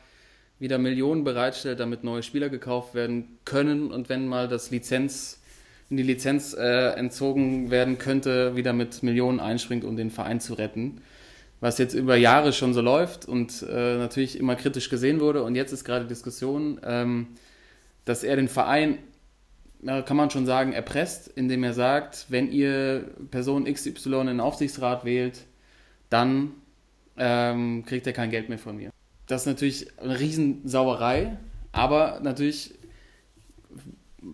[0.58, 5.40] wieder Millionen bereitstellt, damit neue Spieler gekauft werden können und wenn mal das Lizenz,
[5.88, 11.00] die Lizenz äh, entzogen werden könnte, wieder mit Millionen einspringt, um den Verein zu retten.
[11.60, 15.42] Was jetzt über Jahre schon so läuft und äh, natürlich immer kritisch gesehen wurde.
[15.42, 17.28] Und jetzt ist gerade Diskussion, ähm,
[18.04, 18.98] dass er den Verein,
[19.82, 24.40] ja, kann man schon sagen, erpresst, indem er sagt, wenn ihr Person XY in den
[24.40, 25.46] Aufsichtsrat wählt,
[26.10, 26.52] dann
[27.16, 28.90] ähm, kriegt er kein Geld mehr von mir.
[29.26, 31.36] Das ist natürlich eine Riesensauerei,
[31.72, 32.74] aber natürlich,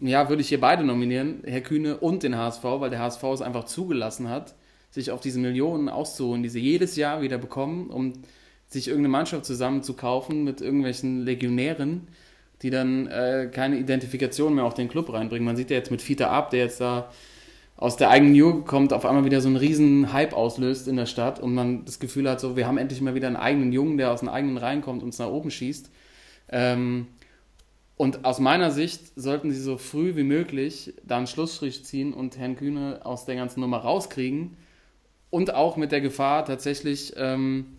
[0.00, 3.42] ja, würde ich hier beide nominieren, Herr Kühne und den HSV, weil der HSV es
[3.42, 4.54] einfach zugelassen hat,
[4.94, 8.12] sich auf diese Millionen auszuholen, die sie jedes Jahr wieder bekommen, um
[8.68, 12.06] sich irgendeine Mannschaft zusammenzukaufen mit irgendwelchen Legionären,
[12.62, 15.44] die dann äh, keine Identifikation mehr auf den Club reinbringen.
[15.44, 17.10] Man sieht ja jetzt mit Fiete Ab, der jetzt da
[17.76, 21.06] aus der eigenen Jugend kommt, auf einmal wieder so einen riesen Hype auslöst in der
[21.06, 23.98] Stadt und man das Gefühl hat, so, wir haben endlich mal wieder einen eigenen Jungen,
[23.98, 25.90] der aus den eigenen Reihen kommt und uns nach oben schießt.
[26.50, 27.08] Ähm,
[27.96, 32.38] und aus meiner Sicht sollten sie so früh wie möglich da einen Schlussstrich ziehen und
[32.38, 34.56] Herrn Kühne aus der ganzen Nummer rauskriegen
[35.34, 37.76] und auch mit der Gefahr tatsächlich ähm,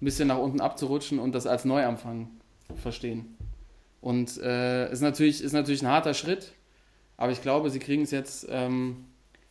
[0.00, 2.28] ein bisschen nach unten abzurutschen und das als Neuanfang
[2.80, 3.36] verstehen.
[4.00, 6.52] Und äh, ist, natürlich, ist natürlich ein harter Schritt,
[7.16, 9.04] aber ich glaube, sie kriegen es jetzt ähm,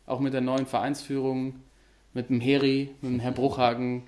[0.05, 1.55] auch mit der neuen Vereinsführung,
[2.13, 4.03] mit dem Heri, mit dem Herr Bruchhagen,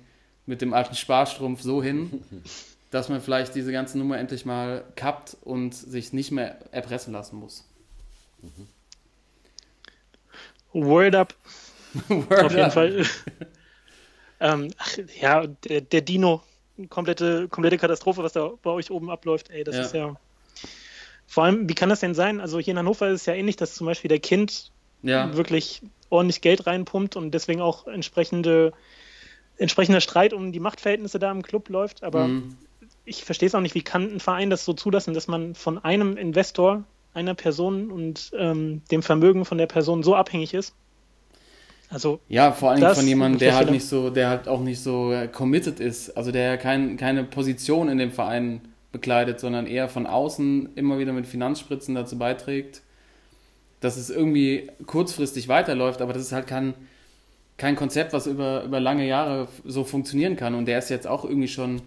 [0.46, 2.22] mit dem alten Sparstrumpf so hin,
[2.90, 7.36] dass man vielleicht diese ganze Nummer endlich mal kappt und sich nicht mehr erpressen lassen
[7.36, 7.68] muss.
[10.72, 11.34] Word up,
[12.08, 12.72] Word auf jeden up.
[12.72, 13.04] Fall.
[14.40, 16.42] ähm, ach, ja, der, der Dino,
[16.88, 19.50] komplette, komplette Katastrophe, was da bei euch oben abläuft.
[19.50, 19.82] Ey, das Ja.
[19.82, 20.16] ist ja.
[21.26, 22.40] Vor allem, wie kann das denn sein?
[22.40, 25.82] Also hier in Hannover ist es ja ähnlich, dass zum Beispiel der Kind Ja, wirklich
[26.08, 28.72] ordentlich Geld reinpumpt und deswegen auch entsprechende,
[29.56, 32.02] entsprechender Streit um die Machtverhältnisse da im Club läuft.
[32.02, 32.56] Aber Mhm.
[33.04, 35.78] ich verstehe es auch nicht, wie kann ein Verein das so zulassen, dass man von
[35.78, 40.74] einem Investor, einer Person und ähm, dem Vermögen von der Person so abhängig ist.
[41.90, 44.80] Also, Ja, vor allem von jemandem, der halt ja- nicht so, der halt auch nicht
[44.82, 48.60] so äh, committed ist, also der kein, keine Position in dem Verein
[48.92, 52.82] bekleidet, sondern eher von außen immer wieder mit Finanzspritzen dazu beiträgt,
[53.80, 56.74] dass es irgendwie kurzfristig weiterläuft, aber das ist halt kein,
[57.56, 60.54] kein Konzept, was über, über lange Jahre so funktionieren kann.
[60.54, 61.82] Und der ist jetzt auch irgendwie schon,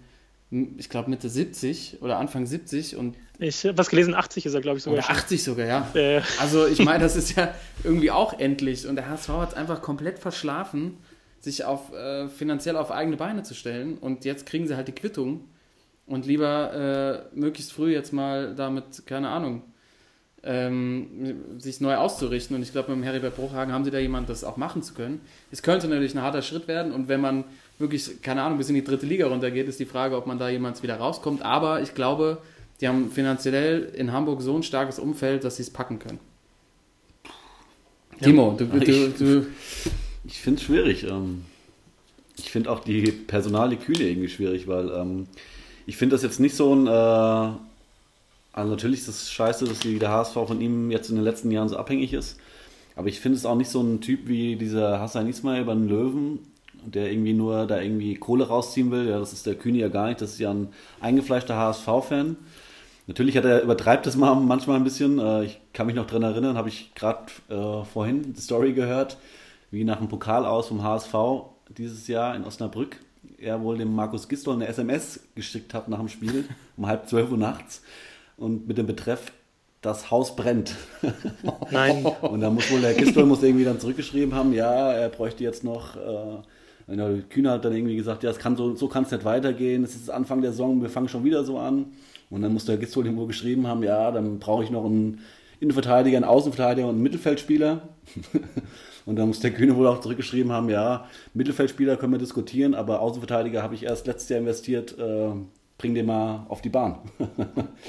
[0.51, 4.61] ich glaube, Mitte 70 oder Anfang 70 und ich habe was gelesen, 80 ist er,
[4.61, 5.15] glaube ich, sogar oder schon.
[5.15, 5.89] 80 sogar, ja.
[5.95, 8.85] Äh, Also ich meine, das ist ja irgendwie auch endlich.
[8.85, 10.97] Und der HSV hat es einfach komplett verschlafen,
[11.39, 13.97] sich auf, äh, finanziell auf eigene Beine zu stellen.
[13.97, 15.45] Und jetzt kriegen sie halt die Quittung.
[16.05, 19.63] Und lieber äh, möglichst früh jetzt mal damit, keine Ahnung,
[20.43, 22.55] ähm, sich neu auszurichten.
[22.55, 24.93] Und ich glaube, mit dem Heribert Bruchhagen haben sie da jemanden, das auch machen zu
[24.93, 25.21] können.
[25.51, 26.91] Es könnte natürlich ein harter Schritt werden.
[26.91, 27.45] Und wenn man
[27.81, 30.49] wirklich, keine Ahnung, bis in die dritte Liga runtergeht, ist die Frage, ob man da
[30.49, 31.41] jemals wieder rauskommt.
[31.41, 32.37] Aber ich glaube,
[32.79, 36.19] die haben finanziell in Hamburg so ein starkes Umfeld, dass sie es packen können.
[38.21, 39.45] Timo, du, du, Ich- du,
[40.25, 41.03] Ich finde es schwierig.
[41.03, 41.41] Ähm,
[42.37, 45.27] ich finde auch die Personaleküle irgendwie schwierig, weil ähm,
[45.87, 46.87] ich finde das jetzt nicht so ein.
[46.87, 46.89] Äh,
[48.53, 51.51] also natürlich ist es scheiße, dass die, der HSV von ihm jetzt in den letzten
[51.51, 52.37] Jahren so abhängig ist.
[52.95, 55.87] Aber ich finde es auch nicht so ein Typ wie dieser Hassan Ismail bei den
[55.87, 56.39] Löwen,
[56.85, 59.09] der irgendwie nur da irgendwie Kohle rausziehen will.
[59.09, 60.21] Ja, das ist der Kühne ja gar nicht.
[60.21, 62.37] Das ist ja ein eingefleischter HSV-Fan.
[63.07, 65.19] Natürlich hat er übertreibt es mal manchmal ein bisschen.
[65.19, 69.17] Äh, Ich kann mich noch dran erinnern, habe ich gerade äh, vorhin die Story gehört,
[69.71, 71.13] wie nach dem Pokal aus vom HSV
[71.77, 72.97] dieses Jahr in Osnabrück
[73.41, 76.45] er wohl dem Markus Gistol eine SMS geschickt hat nach dem Spiel
[76.77, 77.81] um halb zwölf Uhr nachts
[78.37, 79.31] und mit dem Betreff
[79.81, 80.75] das Haus brennt.
[81.71, 85.43] nein, Und da muss wohl der Gistol muss irgendwie dann zurückgeschrieben haben, ja, er bräuchte
[85.43, 85.95] jetzt noch.
[85.95, 86.41] Äh,
[86.97, 89.83] der Kühner hat dann irgendwie gesagt, ja, es kann so, so kann es nicht weitergehen.
[89.83, 91.85] Es ist Anfang der Saison, wir fangen schon wieder so an.
[92.29, 95.19] Und dann muss der Gistol irgendwo geschrieben haben, ja, dann brauche ich noch einen
[95.59, 97.81] Innenverteidiger, einen Außenverteidiger und einen Mittelfeldspieler.
[99.05, 103.01] und dann muss der Kühne wohl auch zurückgeschrieben haben, ja, Mittelfeldspieler können wir diskutieren, aber
[103.01, 104.97] Außenverteidiger habe ich erst letztes Jahr investiert.
[104.97, 105.31] Äh,
[105.77, 106.99] bring den mal auf die Bahn.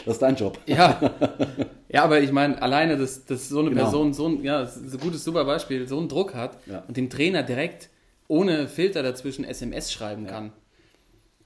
[0.07, 0.59] das ist dein Job.
[0.67, 0.99] ja.
[1.91, 3.83] ja, aber ich meine, alleine, dass, dass so eine Genau.
[3.83, 6.83] Person so ein, ja, das ist ein gutes, super Beispiel, so einen Druck hat Ja.
[6.89, 7.91] und dem Trainer direkt
[8.33, 10.53] ohne Filter dazwischen SMS schreiben kann,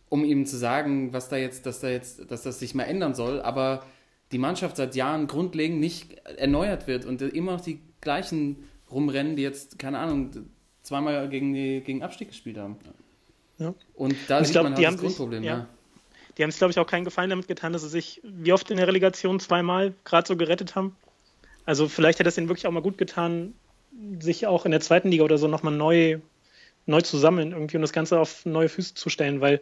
[0.09, 3.15] um ihm zu sagen, was da jetzt, dass da jetzt, dass das sich mal ändern
[3.15, 3.85] soll, aber
[4.31, 9.43] die Mannschaft seit Jahren grundlegend nicht erneuert wird und immer noch die gleichen rumrennen, die
[9.43, 10.31] jetzt, keine Ahnung,
[10.83, 12.77] zweimal gegen, die, gegen Abstieg gespielt haben.
[13.59, 13.75] Ja.
[13.95, 15.43] Und da Ich sieht glaub, man halt das sich- Grundproblem.
[15.43, 15.57] ja.
[15.59, 15.69] Ja.
[16.39, 18.71] Die haben es, glaube ich, auch keinen Gefallen damit getan, dass sie sich wie oft
[18.71, 20.95] in der Relegation zweimal gerade so gerettet haben.
[21.65, 23.55] Also vielleicht hätte es ihnen wirklich auch mal gut getan,
[24.21, 26.19] sich auch in der zweiten Liga oder so nochmal neu,
[26.87, 29.61] neu zu sammeln irgendwie und das Ganze auf neue Füße zu stellen, weil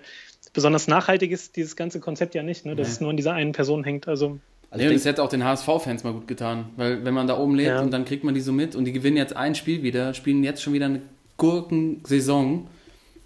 [0.53, 3.53] besonders nachhaltig ist dieses ganze Konzept ja nicht, ne, dass es nur an dieser einen
[3.53, 4.07] Person hängt.
[4.07, 4.39] Also
[4.71, 7.55] Also Nee, das hätte auch den HSV-Fans mal gut getan, weil wenn man da oben
[7.55, 7.81] lebt Ja.
[7.81, 10.45] und dann kriegt man die so mit und die gewinnen jetzt ein Spiel wieder, spielen
[10.45, 11.01] jetzt schon wieder eine
[11.69, 12.67] Gurkensaison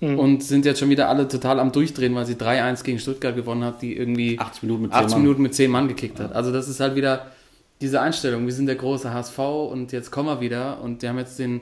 [0.00, 0.16] Mhm.
[0.18, 3.64] und sind jetzt schon wieder alle total am Durchdrehen, weil sie 3-1 gegen Stuttgart gewonnen
[3.64, 5.22] hat, die irgendwie 80 Minuten mit 10 80 Mann.
[5.22, 6.32] Minuten mit 10 Mann gekickt hat.
[6.36, 7.32] Also das ist halt wieder
[7.80, 11.18] diese Einstellung, wir sind der große HSV und jetzt kommen wir wieder und die haben
[11.18, 11.60] jetzt den,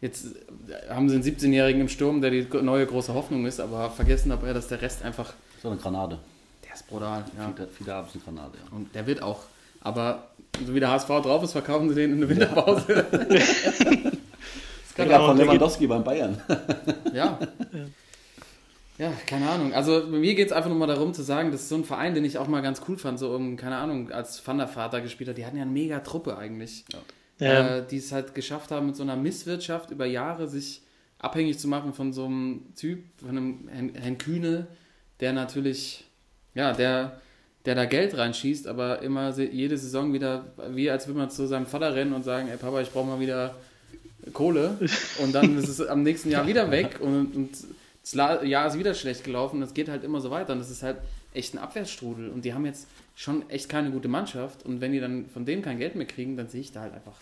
[0.00, 0.26] jetzt
[0.88, 4.52] haben sie einen 17-Jährigen im Sturm, der die neue große Hoffnung ist, aber vergessen dabei,
[4.52, 5.32] dass der Rest einfach,
[5.62, 6.18] So eine Granate.
[6.64, 7.24] der ist brutal.
[7.38, 7.52] Ja.
[7.76, 8.76] Viele, Abends eine Granate, ja.
[8.76, 9.40] Und der wird auch.
[9.80, 10.28] Aber
[10.66, 13.06] so wie der HSV drauf ist, verkaufen sie den in der Winterpause.
[13.10, 15.26] das kann Ja, auch.
[15.28, 16.40] von der Lewandowski beim Bayern.
[17.12, 17.38] Ja.
[18.98, 19.74] Ja, keine Ahnung.
[19.74, 22.14] Also mir geht es einfach nur mal darum zu sagen, das ist so ein Verein,
[22.14, 25.02] den ich auch mal ganz cool fand, so um, keine Ahnung, als Van der Vater
[25.02, 25.36] gespielt hat.
[25.36, 26.86] Die hatten ja eine mega Truppe eigentlich.
[26.90, 27.00] Ja.
[27.38, 30.80] Äh, die es halt geschafft haben, mit so einer Misswirtschaft über Jahre sich
[31.18, 34.66] abhängig zu machen von so einem Typ, von einem Herrn, Herrn Kühne,
[35.20, 36.04] der natürlich,
[36.54, 37.20] ja, der,
[37.66, 41.66] der da Geld reinschießt, aber immer jede Saison wieder, wie als würde man zu seinem
[41.66, 43.54] Vater rennen und sagen, ey Papa, ich brauche mal wieder
[44.32, 44.78] Kohle.
[45.22, 47.50] Und dann ist es am nächsten Jahr wieder weg und, und
[48.02, 49.60] das Jahr ist wieder schlecht gelaufen.
[49.60, 50.98] Das geht halt immer so weiter und das ist halt
[51.34, 52.30] echt ein Abwärtsstrudel.
[52.30, 54.62] Und die haben jetzt schon echt keine gute Mannschaft.
[54.64, 56.94] Und wenn die dann von dem kein Geld mehr kriegen, dann sehe ich da halt
[56.94, 57.16] einfach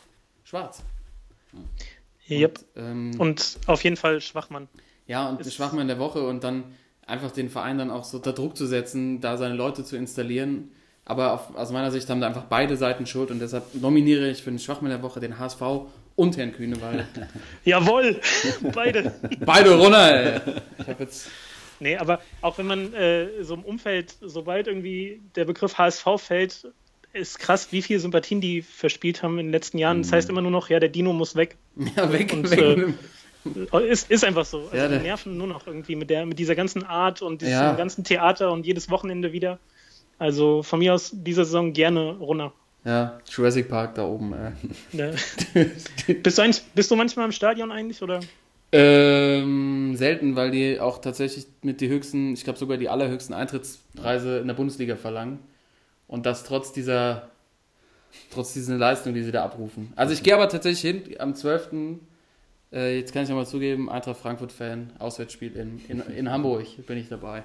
[0.44, 0.83] schwarz.
[2.28, 2.59] Yep.
[2.74, 4.68] Und, ähm, Und auf jeden Fall Schwachmann.
[5.07, 6.64] ja, und ist- Schwachmann in der Woche und dann
[7.07, 10.70] einfach den Verein dann auch so unter Druck zu setzen, da seine Leute zu installieren.
[11.04, 14.42] Aber auf, aus meiner Sicht haben da einfach beide Seiten Schuld und deshalb nominiere ich
[14.42, 15.61] für den Schwachmann der Woche den HSV
[16.16, 17.07] und Herrn Kühne, weil
[17.64, 18.20] Jawohl!
[18.72, 19.12] Beide.
[19.44, 20.40] beide runter, ey.
[20.78, 21.28] Ich habe jetzt
[21.81, 26.69] Nee, aber auch wenn man äh, so im Umfeld, sobald irgendwie der Begriff HSV fällt,
[27.13, 30.03] ist krass, wie viele Sympathien die verspielt haben in den letzten Jahren.
[30.03, 31.57] Das heißt immer nur noch, ja, der Dino muss weg.
[31.97, 32.95] ja, weg, Und, weg.
[33.73, 34.69] äh, Ist, ist einfach so.
[34.69, 37.53] Also Ja, die nerven nur noch irgendwie mit, der, mit dieser ganzen Art und diesem
[37.53, 37.75] Ja.
[37.75, 39.59] ganzen Theater und jedes Wochenende wieder.
[40.19, 42.53] Also von mir aus diese Saison gerne runter.
[42.85, 44.53] Ja, Jurassic Park da oben, ey.
[44.93, 45.15] Ne?
[46.23, 46.43] bist, du
[46.75, 48.03] bist du manchmal im Stadion eigentlich?
[48.03, 48.21] Oder?
[48.77, 54.39] Ähm, selten, weil die auch tatsächlich mit die höchsten, ich glaube sogar die allerhöchsten Eintrittspreise
[54.39, 55.39] in der Bundesliga verlangen.
[56.09, 57.31] Und das trotz dieser,
[58.33, 59.93] trotz dieser Leistung, die sie da abrufen.
[59.95, 61.71] Also ich gehe aber tatsächlich hin, am 12.
[62.73, 67.09] Äh, jetzt kann ich nochmal zugeben, Eintracht Frankfurt-Fan, Auswärtsspiel in, in, in Hamburg, bin ich
[67.09, 67.45] dabei.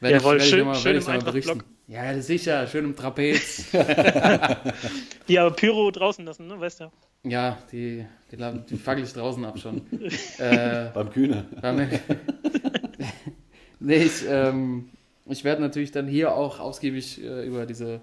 [0.00, 1.50] Werde Jawohl, ich, schön- schön im ich mal berichten.
[1.50, 1.64] Eintracht-Block.
[1.88, 3.66] Ja, sicher, schön im Trapez.
[5.28, 6.58] Die aber Pyro draußen lassen, ne?
[6.58, 6.84] Weißt du?
[6.84, 6.90] ja,
[7.24, 9.82] die, die, la- die fackel ich draußen ab schon.
[10.38, 11.44] äh, Beim Kühne.
[11.60, 11.88] Beim-
[13.80, 14.88] nee, ich, ähm,
[15.26, 18.00] ich werde natürlich dann hier auch ausgiebig äh, über diese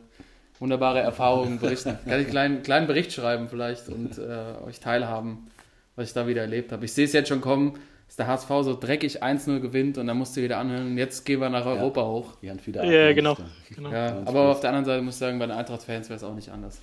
[0.60, 1.98] wunderbare Erfahrung berichten.
[2.06, 5.48] Kann ich einen kleinen, kleinen Bericht schreiben vielleicht und äh, euch teilhaben,
[5.96, 6.86] was ich da wieder erlebt habe.
[6.86, 7.74] Ich sehe es jetzt schon kommen,
[8.08, 11.40] dass der HSV so dreckig 1-0 gewinnt und dann musst du wieder anhören, jetzt gehen
[11.40, 12.34] wir nach Europa hoch.
[12.42, 13.38] Die haben viele Ja, genau.
[13.74, 13.92] genau.
[13.92, 16.34] Ja, aber auf der anderen Seite muss ich sagen, bei den Eintracht-Fans wäre es auch
[16.36, 16.80] nicht anders.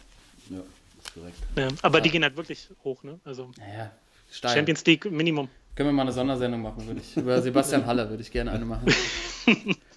[0.48, 0.58] Ja,
[1.16, 1.38] korrekt.
[1.56, 3.18] Ja, aber die gehen halt wirklich hoch, ne?
[3.24, 3.90] Also Naja,
[4.30, 4.54] steil.
[4.54, 5.48] Champions League Minimum.
[5.74, 7.16] Können wir mal eine Sondersendung machen, würde ich.
[7.16, 8.86] Über Sebastian Haller würde ich gerne eine machen.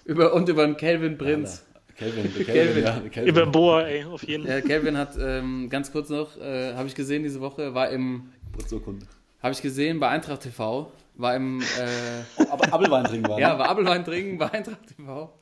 [0.04, 1.64] über, und über den Calvin Prinz.
[1.96, 2.46] Kelvin, Kelvin.
[2.46, 3.28] Kelvin, ja, Kelvin.
[3.28, 4.56] Über Boa, ey, auf jeden Fall.
[4.56, 8.32] Ja, Calvin hat ähm, ganz kurz noch, äh, habe ich gesehen diese Woche, war im,
[8.52, 9.06] Geburtsurkunde.
[9.42, 13.38] habe ich gesehen bei Eintracht TV, war im, äh, Aber Apfelwein trinken war.
[13.38, 13.58] ja, ne?
[13.58, 15.38] war Apfelwein trinken bei Eintracht TV,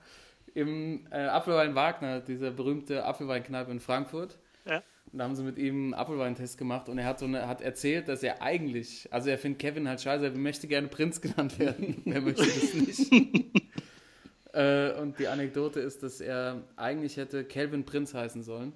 [0.55, 4.37] im äh, Apfelwein Wagner, dieser berühmte Apfelweinkneipe in Frankfurt.
[4.69, 4.83] Ja.
[5.13, 7.63] Und da haben sie mit ihm einen Apfelweintest gemacht und er hat, so eine, hat
[7.63, 11.59] erzählt, dass er eigentlich, also er findet Kevin halt scheiße, er möchte gerne Prinz genannt
[11.59, 12.03] werden.
[12.05, 13.13] er möchte das nicht.
[14.53, 18.73] äh, und die Anekdote ist, dass er eigentlich hätte Kelvin Prinz heißen sollen.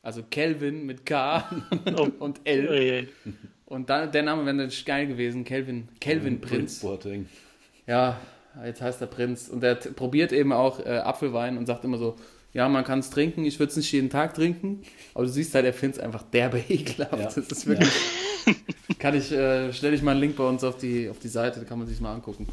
[0.00, 1.44] Also Kelvin mit K
[2.18, 3.08] und L.
[3.66, 6.82] Und dann, der Name wäre natürlich geil gewesen, Kelvin, Kelvin Prinz.
[7.86, 8.20] Ja,
[8.64, 9.48] jetzt heißt er Prinz.
[9.48, 12.16] Und er probiert eben auch äh, Apfelwein und sagt immer so,
[12.52, 14.82] ja, man kann es trinken, ich würde es nicht jeden Tag trinken.
[15.14, 17.18] Aber du siehst halt, er findet es einfach derbe ekelhaft.
[17.18, 17.24] Ja.
[17.24, 17.90] Das ist wirklich...
[18.98, 21.60] Kann ich, äh, stelle ich mal einen Link bei uns auf die, auf die Seite,
[21.60, 22.48] da kann man sich mal angucken.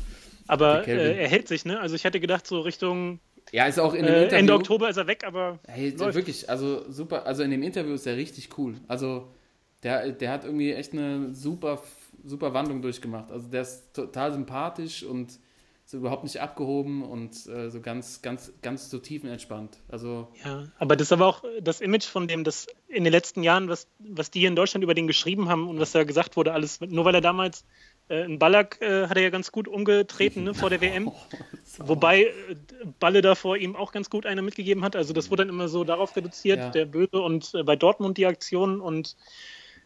[0.47, 1.79] Aber äh, er hält sich, ne?
[1.79, 3.19] Also ich hätte gedacht, so Richtung
[3.51, 4.38] Ja, ist auch in dem äh, Interview...
[4.39, 6.15] Ende Oktober ist er weg, aber Hey, Läuft.
[6.15, 8.75] wirklich, also super, also in dem Interview ist er richtig cool.
[8.88, 9.29] Also
[9.84, 11.81] der, der hat irgendwie echt eine super,
[12.23, 13.31] super Wandlung durchgemacht.
[13.31, 15.39] Also der ist total sympathisch und
[15.95, 19.77] so überhaupt nicht abgehoben und äh, so ganz, ganz, ganz so tiefenentspannt.
[19.88, 23.43] Also Ja, aber das ist aber auch das Image von dem, das in den letzten
[23.43, 26.36] Jahren, was, was die hier in Deutschland über den geschrieben haben und was da gesagt
[26.36, 27.65] wurde, alles, nur weil er damals
[28.10, 31.12] äh, in Ballack äh, hat er ja ganz gut umgetreten ne, vor der WM.
[31.77, 32.34] Wobei äh,
[32.99, 34.95] Balle davor ihm auch ganz gut eine mitgegeben hat.
[34.95, 36.69] Also das wurde dann immer so darauf reduziert, Ja.
[36.69, 39.15] der Böse und äh, bei Dortmund die Aktion und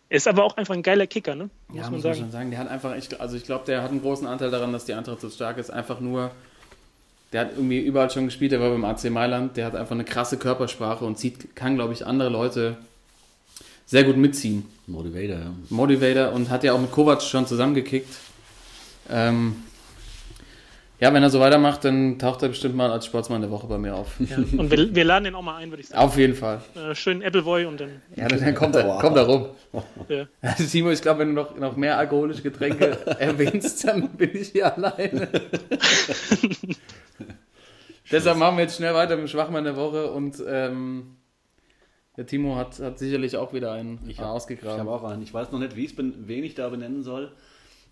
[0.09, 1.49] ist aber auch einfach ein geiler Kicker, ne?
[1.67, 2.23] Muss ja, man muss man sagen.
[2.23, 4.73] schon sagen, der hat einfach, ich, also ich glaube, der hat einen großen Anteil daran,
[4.73, 5.69] dass die Eintracht so stark ist.
[5.69, 6.31] Einfach nur,
[7.31, 10.03] der hat irgendwie überall schon gespielt, der war beim AC Mailand, der hat einfach eine
[10.03, 12.77] krasse Körpersprache und zieht, kann, glaube ich, andere Leute
[13.85, 14.65] sehr gut mitziehen.
[14.87, 15.51] Motivator, ja.
[15.69, 18.15] Motivator und hat ja auch mit Kovac schon zusammengekickt.
[19.09, 19.63] Ähm,
[20.99, 23.77] ja, wenn er so weitermacht, dann taucht er bestimmt mal als Sportsmann der Woche bei
[23.77, 24.19] mir auf.
[24.19, 24.37] Ja.
[24.37, 26.01] Und wir, wir laden den auch mal ein, würde ich sagen.
[26.01, 26.61] Auf jeden Fall.
[26.75, 28.01] Äh, schön Appleboy und dann.
[28.15, 29.45] Ja, dann, dann kommt, er, kommt er rum.
[30.09, 30.27] Ja.
[30.41, 34.49] Also Timo, ich glaube, wenn du noch, noch mehr alkoholische Getränke erwähnst, dann bin ich
[34.49, 35.29] hier alleine.
[38.11, 41.17] Deshalb machen wir jetzt schnell weiter mit dem Schwachmann der Woche und ähm,
[42.17, 44.87] der Timo hat, hat sicherlich auch wieder einen Ich habe ausgegraben.
[44.87, 45.21] auch einen.
[45.21, 47.31] Ich weiß noch nicht, wie ich ben, wen ich da benennen soll.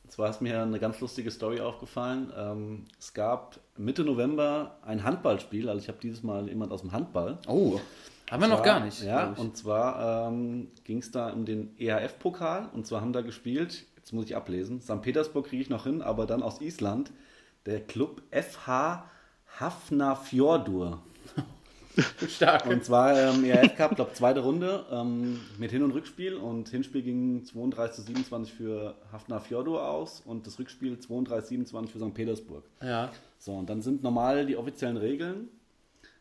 [0.07, 2.31] Und zwar ist mir eine ganz lustige Story aufgefallen.
[2.33, 5.67] Ähm, es gab Mitte November ein Handballspiel.
[5.67, 7.39] Also ich habe dieses Mal jemand aus dem Handball.
[7.45, 7.77] oh,
[8.31, 9.03] haben wir noch gar nicht.
[9.03, 12.69] Ja, und zwar ähm, ging es da um den EHF-Pokal.
[12.71, 15.01] Und zwar haben da gespielt, jetzt muss ich ablesen, St.
[15.01, 17.11] Petersburg kriege ich noch hin, aber dann aus Island,
[17.65, 19.03] der Club FH
[19.59, 21.01] Hafnarfjordur.
[22.29, 22.65] stark.
[22.67, 26.36] Und zwar ähm, ERF Cup, glaube zweite Runde ähm, mit Hin- und Rückspiel.
[26.36, 31.91] Und Hinspiel ging 32 zu 27 für Hafnar Fjordur aus und das Rückspiel 32 27
[31.91, 32.13] für St.
[32.13, 32.63] Petersburg.
[32.81, 33.12] ja.
[33.39, 35.47] So, und dann sind normal die offiziellen Regeln,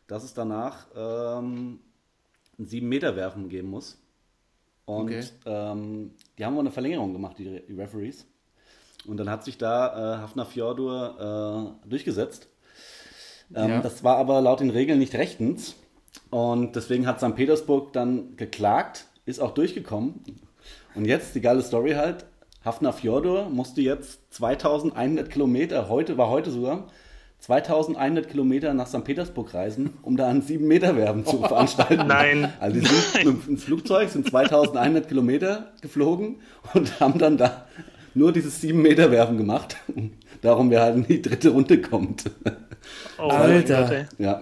[0.05, 1.79] dass es danach ähm,
[2.59, 3.97] ein 7-Meter-Werfen geben muss.
[4.85, 5.23] Und Okay.
[5.45, 8.25] ähm, die haben wohl eine Verlängerung gemacht, die, die Referees.
[9.07, 12.47] Und dann hat sich da äh, Hafnar Fjordur äh, durchgesetzt.
[13.55, 13.81] Ähm, Ja.
[13.81, 15.75] Das war aber laut den Regeln nicht rechtens.
[16.29, 17.35] Und deswegen hat St.
[17.35, 20.15] Petersburg dann geklagt, ist auch durchgekommen.
[20.95, 22.25] Und jetzt die geile Story halt.
[22.65, 26.87] Hafnar Fjordur musste jetzt 2100 Kilometer, heute war heute sogar,
[27.39, 29.03] 2100 Kilometer nach St.
[29.03, 32.07] Petersburg reisen, um da einen 7-Meter-Werben zu veranstalten.
[32.07, 32.51] Nein.
[32.59, 36.37] Also die sind mit dem Flugzeug, sind 2100 Kilometer geflogen
[36.73, 37.67] und haben dann da
[38.15, 39.77] nur dieses 7-Meter-Werfen gemacht.
[40.41, 42.25] Darum, wer halt in die dritte Runde kommt.
[43.17, 43.81] Oh, Alter.
[43.83, 44.05] Gott, ey.
[44.17, 44.41] Ja.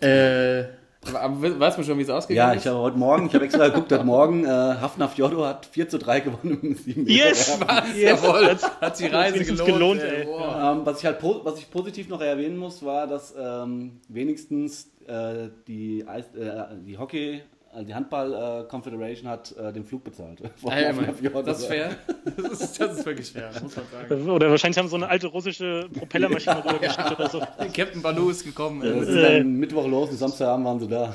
[0.00, 0.64] Äh,
[1.08, 2.62] weißt du schon, wie es ausgegangen Ja, ist?
[2.64, 5.88] ich habe heute Morgen, ich habe extra geguckt, heute Morgen, äh, Hafnar Fjordur hat 4
[5.88, 7.58] zu 3 gewonnen im 7 Yes!
[7.94, 8.22] yes.
[8.22, 9.66] Jawohl, hat die Reise gelohnt.
[9.72, 10.26] gelohnt, ey.
[10.26, 10.76] Wow.
[10.78, 14.88] Ähm, was ich halt po- was ich positiv noch erwähnen muss, war, dass ähm, wenigstens
[15.06, 17.40] äh, die, Eis, äh, die Hockey,
[17.76, 20.40] also die Handball äh, Confederation hat äh, den Flug bezahlt.
[20.64, 20.94] Ah, ja.
[20.94, 21.42] Fjordur.
[21.42, 21.94] das ist fair.
[22.36, 24.30] Das ist, das ist wirklich fair, muss man sagen.
[24.30, 27.40] Oder wahrscheinlich haben sie so eine alte russische Propellermaschine rübergeschickt oder so.
[27.74, 28.82] Captain Baloo ist gekommen.
[28.82, 28.98] ey.
[29.00, 31.14] Das ist dann Mittwoch los und Samstagabend waren sie da.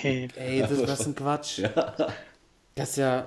[0.00, 0.28] Hey.
[0.36, 1.62] Ey, das ist was ein Quatsch.
[2.74, 3.26] Das ist ja,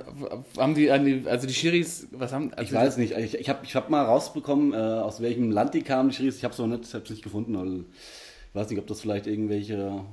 [0.57, 3.75] haben die, also die Schiris, was haben, also Ich weiß nicht, ich, ich habe ich
[3.75, 6.37] hab mal rausbekommen, äh, aus welchem Land die kamen, die Schiris.
[6.37, 7.55] Ich habe es noch nicht, ich hab's nicht gefunden.
[7.55, 10.05] Also, ich weiß nicht, ob das vielleicht irgendwelche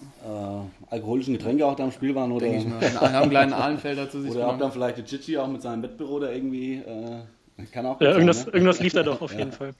[0.00, 3.52] äh, alkoholischen Getränke auch da im Spiel waren oder, denke ich mal, haben einen kleinen
[3.52, 6.74] Ahlenfelder zu sich oder ob dann vielleicht der Chichi auch mit seinem Bettbüro da irgendwie.
[6.76, 8.52] Äh, kann auch Ja, irgendwas, sein, ne?
[8.54, 9.72] irgendwas lief da doch auf jeden Fall.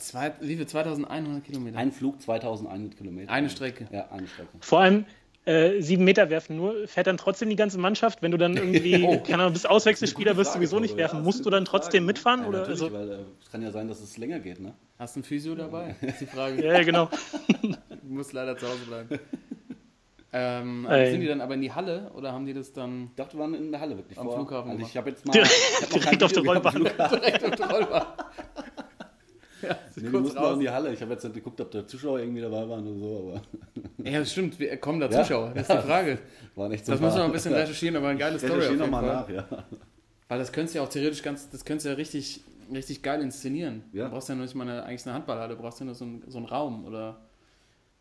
[0.00, 0.66] Zwei, wie viel?
[0.66, 1.78] 2100 Kilometer?
[1.78, 3.30] Ein Flug 2100 Kilometer.
[3.32, 3.86] Eine Strecke.
[3.90, 4.48] Ja, eine Strecke.
[4.60, 5.04] Vor allem
[5.44, 9.04] äh, sieben Meter werfen nur, fährt dann trotzdem die ganze Mannschaft, wenn du dann irgendwie,
[9.08, 9.18] Oh.
[9.18, 11.18] keine Ahnung, bist Auswechselspieler, wirst du sowieso nicht ja, werfen.
[11.18, 12.40] das Musst du dann trotzdem Frage, mitfahren?
[12.42, 12.58] Ja, oder?
[12.60, 14.74] natürlich, Also, weil äh, es kann ja sein, dass es länger geht, ne?
[14.98, 15.94] Hast du ein Physio dabei?
[16.00, 16.64] ist die Frage.
[16.66, 17.08] ja, genau.
[18.06, 19.08] Du musst leider zu Hause bleiben.
[20.32, 21.12] Ähm, Ey.
[21.12, 23.40] sind die dann aber in die Halle oder haben die das dann Ich dachte, wir
[23.40, 24.34] waren in der Halle wirklich Am vor.
[24.34, 26.84] Flughafen Also ich habe jetzt mal hab direkt auf der gehabt Rollbahn.
[27.10, 28.02] Direkt auf der Rollbahn?
[29.62, 30.54] ja, Nee, die auch raus.
[30.54, 30.92] in die Halle.
[30.92, 34.18] Ich habe jetzt nicht geguckt, ob da Zuschauer irgendwie dabei waren oder so, aber Ja,
[34.18, 34.58] das stimmt.
[34.58, 35.22] Wir kommen da Ja.
[35.22, 35.52] Zuschauer.
[35.54, 36.18] Das ist die Frage.
[36.54, 38.78] waren echt Das so muss man noch ein bisschen recherchieren, aber eine geile Story Recherchieren
[38.78, 39.46] nochmal nach, ja.
[40.28, 43.22] Weil das könntest du ja auch theoretisch ganz, das könntest du ja richtig, richtig geil
[43.22, 43.84] inszenieren.
[43.94, 44.04] Ja.
[44.06, 46.04] Du brauchst ja noch nicht mal eine, eigentlich eine Handballhalle, du brauchst ja nur so,
[46.04, 47.16] einen- so einen Raum oder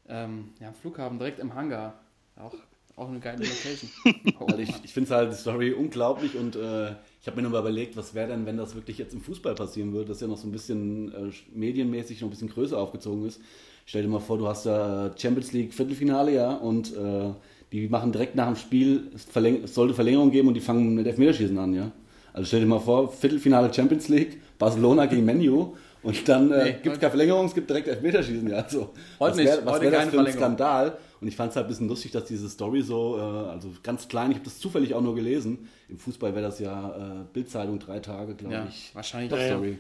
[0.09, 1.99] ähm, ja, Flughafen direkt im Hangar.
[2.35, 2.53] Auch,
[2.95, 3.89] auch eine geile Location.
[4.39, 6.91] Oh, ich, ich finde es halt die Story unglaublich und äh,
[7.21, 9.55] ich habe mir nur mal überlegt, was wäre denn, wenn das wirklich jetzt im Fußball
[9.55, 13.25] passieren würde, das ja noch so ein bisschen äh, medienmäßig noch ein bisschen größer aufgezogen
[13.25, 13.39] ist.
[13.85, 17.31] Stell dir mal vor, du hast da Champions League Viertelfinale, ja, und äh,
[17.71, 20.95] die machen direkt nach dem Spiel, es, verläng es sollte Verlängerung geben und die fangen
[20.95, 21.91] mit Elfmeterschießen an, ja.
[22.33, 26.71] Also stell dir mal vor, Viertelfinale Champions League, Barcelona gegen Menu und dann äh, Nee,
[26.81, 28.57] gibt es keine Verlängerung, es gibt direkt Elfmeterschießen, ja.
[28.57, 30.33] Also, Heute was nicht, wär, was heute wär das keine für ein.
[30.33, 30.97] Skandal?
[31.21, 34.07] Und ich fand es halt ein bisschen lustig, dass diese Story so, äh, also ganz
[34.07, 35.67] klein, ich habe das zufällig auch nur gelesen.
[35.89, 38.93] Im Fußball wäre das ja äh, Bildzeitung drei Tage, glaube ja, ich.
[38.93, 39.29] wahrscheinlich.
[39.31, 39.53] Top Ja, ja.
[39.55, 39.77] Story.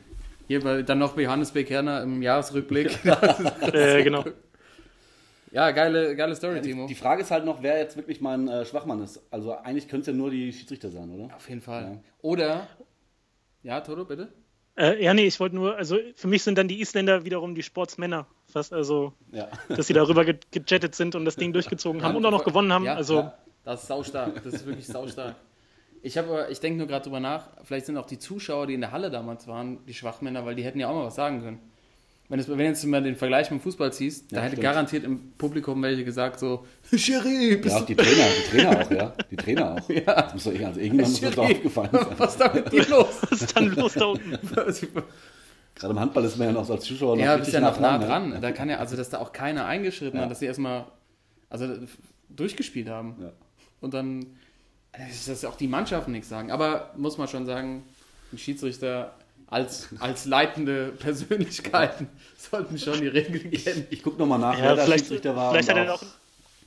[0.47, 2.97] Hier bei, dann noch bei Johannes Bekerner im Jahresrückblick.
[3.73, 4.23] Äh, genau.
[5.51, 6.87] ja, geile, geile Story, Timo.
[6.87, 9.21] Die Frage ist halt noch, wer jetzt wirklich mein äh, Schwachmann ist.
[9.31, 11.35] Also eigentlich könnte es ja nur die Schiedsrichter sein, oder?
[11.35, 11.83] Auf jeden Fall.
[11.83, 11.97] Ja.
[12.21, 12.67] Oder,
[13.63, 14.29] ja, Toto, bitte?
[14.77, 17.63] Äh, ja, nee, ich wollte nur, also für mich sind dann die Isländer wiederum die
[17.63, 18.27] Sportsmänner.
[18.47, 19.47] Fast, also, Ja.
[19.69, 22.71] dass sie darüber ge gejettet sind und das Ding durchgezogen haben und auch noch gewonnen
[22.73, 22.85] haben.
[22.85, 24.43] Ja, also, ja, das ist saustark.
[24.43, 25.35] Das ist wirklich saustark.
[26.01, 28.81] Ich, hab ich denke nur gerade drüber nach, vielleicht sind auch die Zuschauer, die in
[28.81, 31.59] der Halle damals waren, die Schwachmänner, weil die hätten ja auch mal was sagen können.
[32.27, 34.63] Wenn, es, wenn jetzt mal den Vergleich mit dem Fußball ziehst, da Ja, hätte stimmt.
[34.63, 38.91] garantiert im Publikum welche gesagt so, Schiri, bist Ja, auch die Trainer, die Trainer auch,
[38.91, 39.13] ja.
[39.29, 39.89] Die Trainer auch.
[39.89, 40.21] Ja.
[40.23, 42.07] Das muss doch irgendwie, also irgendwann muss das aufgefallen sein.
[42.17, 43.07] was ist da mit dir los?
[43.29, 44.31] was ist dann los da unten?
[45.75, 47.69] Gerade im Handball ist man ja noch so als Zuschauer noch ja, bist richtig ja
[47.69, 48.05] noch nah ne?
[48.05, 48.37] dran.
[48.41, 50.23] Da kann ja, also dass da auch keiner eingeschritten Ja.
[50.23, 50.85] hat, dass sie erstmal
[51.49, 51.67] also
[52.29, 53.15] durchgespielt haben.
[53.21, 53.31] Ja.
[53.81, 54.25] Und dann,
[54.93, 56.49] dass das auch die Mannschaften nichts sagen.
[56.49, 57.83] Aber muss man schon sagen,
[58.31, 59.13] die Schiedsrichter
[59.47, 63.87] als, als leitende Persönlichkeiten sollten schon die Regeln kennen.
[63.89, 65.51] Ich gucke nochmal nach, Ja, wer da vielleicht, Schiedsrichter war.
[65.51, 66.03] vielleicht hat er auch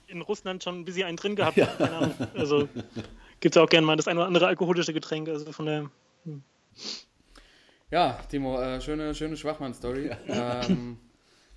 [0.06, 1.56] in Russland schon ein bisschen einen drin gehabt.
[1.56, 2.14] Keine Ahnung.
[2.34, 2.68] Also
[3.40, 5.28] gibt es auch gerne mal das ein oder andere alkoholische Getränk.
[5.28, 5.90] Also von der
[7.90, 10.10] Ja, Timo, äh, schöne, schöne Schwachmann-Story.
[10.28, 10.98] Ähm,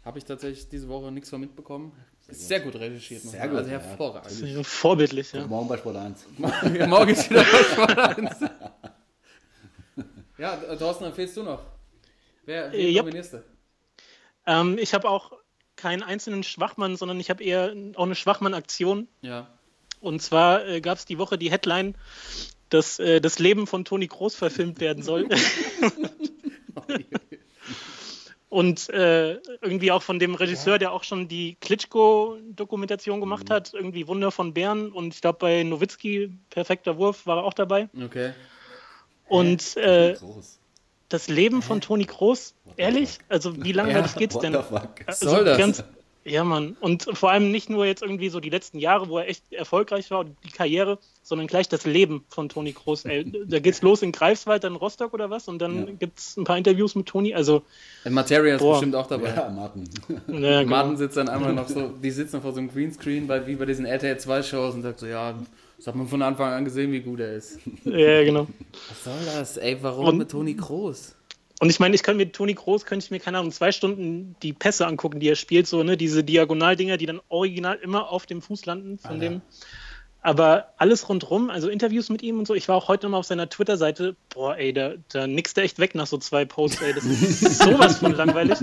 [0.04, 1.92] Habe ich tatsächlich diese Woche nichts von mitbekommen.
[2.30, 3.22] Sehr gut recherchiert.
[3.24, 3.80] Sehr gut, Also ja.
[3.80, 4.66] hervorragend.
[4.66, 5.46] vorbildlich, ja.
[5.48, 6.26] Morgen bei Sport 1.
[6.78, 8.36] Ja, morgen ist wieder bei Sport 1.
[10.42, 11.62] Ja, Thorsten, empfehlst du noch?
[12.46, 13.04] Wer, Äh, ja.
[13.04, 13.44] nominierst du?
[14.48, 15.34] Ähm, ich habe auch
[15.76, 19.08] keinen einzelnen Schwachmann, sondern ich habe eher auch eine Schwachmann-Aktion.
[19.22, 19.48] Ja.
[20.00, 21.94] Und zwar äh, gab es die Woche die Headline,
[22.70, 25.30] dass äh, das Leben von Toni Groß verfilmt werden soll.
[28.50, 34.08] Und äh, irgendwie auch von dem Regisseur, der auch schon die Klitschko-Dokumentation gemacht hat, irgendwie
[34.08, 34.92] Wunder von Bern.
[34.92, 37.90] Und ich glaube, bei Nowitzki, perfekter Wurf, war er auch dabei.
[38.04, 38.34] Okay.
[39.32, 40.16] Und äh,
[41.08, 43.20] das Leben von Toni Groß, ehrlich?
[43.30, 44.54] Also, wie langweilig Ja, geht's denn?
[44.54, 45.58] Was soll das?
[45.58, 45.84] Ganz,
[46.26, 46.76] ja, Mann.
[46.82, 50.12] Und vor allem nicht nur jetzt irgendwie so die letzten Jahre, wo er echt erfolgreich
[50.12, 53.06] war, und die Karriere, sondern gleich das Leben von Toni Groß.
[53.06, 55.94] Ey, da geht's los in Greifswald, dann Rostock oder was, und dann Ja.
[55.98, 57.34] gibt's ein paar Interviews mit Toni.
[57.34, 57.64] Also,
[58.10, 58.74] Materia ist Boah.
[58.74, 59.30] bestimmt auch dabei.
[59.34, 59.90] Ja, Martin.
[60.28, 60.66] ja, genau.
[60.66, 63.66] Martin sitzt dann einmal noch so, die sitzen vor so einem Greenscreen, bei, wie bei
[63.66, 65.34] diesen RTL 2 Shows und sagt so, ja,
[65.82, 67.58] das hat man von Anfang an gesehen, wie gut er ist.
[67.86, 68.46] ja, genau.
[68.88, 69.58] Was soll das?
[69.58, 71.16] Ey, warum Und- mit Toni Groß?
[71.60, 74.36] Und ich meine, ich kann mir Toni Groß, könnte ich mir, keine Ahnung, zwei Stunden
[74.44, 78.28] die Pässe angucken, die er spielt, so, ne, diese Diagonaldinger, die dann original immer auf
[78.28, 79.42] dem Fuß landen von dem.
[80.24, 82.54] Aber alles rundrum, also Interviews mit ihm und so.
[82.54, 84.16] Ich war auch heute nochmal auf seiner Twitter-Seite.
[84.34, 86.94] Boah, ey, da, da nickst er echt weg nach so zwei Posts, ey.
[86.94, 88.60] Das ist sowas von langweilig.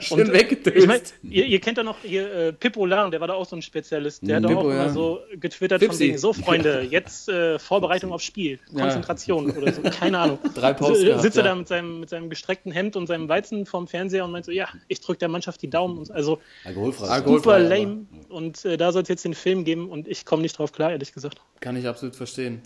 [0.00, 0.76] Schön Und weggedöst.
[0.76, 3.46] Ich mein, ihr, ihr kennt doch noch hier äh, Pippo Lang, der war da auch
[3.46, 4.26] so ein Spezialist.
[4.26, 4.88] Der hat doch Pippo, auch immer ja.
[4.92, 6.04] so getwittert von Pipsi.
[6.04, 8.80] wegen, so Freunde, jetzt äh, Vorbereitung aufs Spiel, Ja.
[8.82, 10.38] Konzentration oder so, keine Ahnung.
[10.56, 11.50] Drei Posts So, Sitzt er ja.
[11.50, 14.50] da mit seinem, mit seinem gestreckten Hemd und seinem Weizen vorm Fernseher und meint so,
[14.50, 15.98] ja, ich drücke der Mannschaft die Daumen.
[15.98, 17.06] Und, also Alkoholfrei.
[17.06, 18.06] Alkohol- super Alkoholfrei, lame.
[18.30, 20.92] Und äh, da soll es jetzt den Film geben und ich komme nicht drauf klar,
[20.92, 21.40] ehrlich gesagt.
[21.60, 22.62] Kann ich absolut verstehen.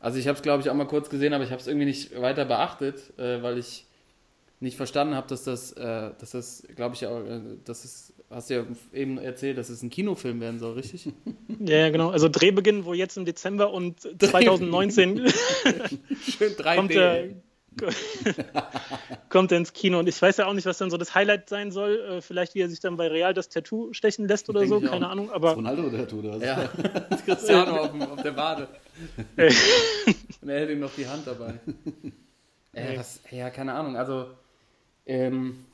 [0.00, 1.86] Also ich habe es, glaube ich, auch mal kurz gesehen, aber ich habe es irgendwie
[1.86, 3.86] nicht weiter beachtet, äh, weil ich
[4.60, 8.50] nicht verstanden habe, dass das, äh, dass das, glaube ich, auch, äh, dass es, hast
[8.50, 11.08] du ja eben erzählt, dass es ein Kinofilm werden soll, richtig?
[11.58, 12.10] Ja, ja, genau.
[12.10, 15.26] Also Drehbeginn wohl jetzt im Dezember und 2019
[16.20, 16.76] Schön 3D.
[16.76, 17.24] kommt er,
[19.28, 19.98] kommt er ins Kino.
[19.98, 22.00] Und ich weiß ja auch nicht, was dann so das Highlight sein soll.
[22.00, 24.82] Äh, vielleicht, wie er sich dann bei Real das Tattoo stechen lässt oder so, auch.
[24.82, 25.30] keine Ahnung.
[25.30, 26.42] Aber Ronaldo oder das?
[26.42, 26.68] Ja,
[27.24, 28.68] Cristiano auf, dem, auf der Wade.
[29.36, 31.54] Und er hält ihm noch die Hand dabei.
[32.72, 33.96] Äh, was, ja, keine Ahnung.
[33.96, 34.26] Also,
[35.04, 35.64] ähm,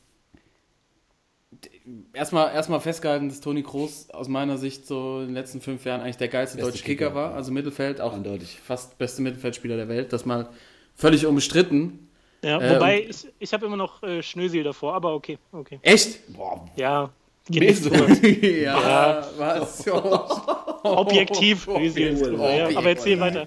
[2.12, 6.00] erstmal erstmal festgehalten, dass Toni Kroos aus meiner Sicht so in den letzten fünf Jahren
[6.00, 7.34] eigentlich der geilste Beste deutsche Kicker, Kicker, war.
[7.34, 8.58] Also Mittelfeld, auch Eindeutig.
[8.60, 10.12] fast beste Mittelfeldspieler der Welt.
[10.12, 10.48] Das mal
[10.94, 12.08] völlig unbestritten.
[12.44, 15.78] ja, Äh, wobei, ich, ich habe immer noch äh, Schnösel davor, aber okay, okay.
[15.82, 16.32] Echt?
[16.34, 17.10] Boah, Ja,
[17.48, 18.26] geht nicht drüber.
[18.46, 19.86] ja, was?
[20.82, 22.76] Objektiv ist drüber, ja.
[22.76, 23.46] Aber erzähl weiter.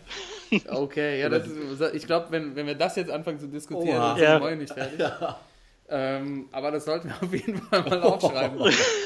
[0.69, 4.07] Okay, ja, das ist, ich glaube, wenn, wenn wir das jetzt anfangen zu diskutieren, Oha.
[4.09, 4.41] dann sind Ja.
[4.49, 4.99] wir nicht fertig.
[5.87, 8.59] Ähm, aber das sollten wir auf jeden Fall mal aufschreiben.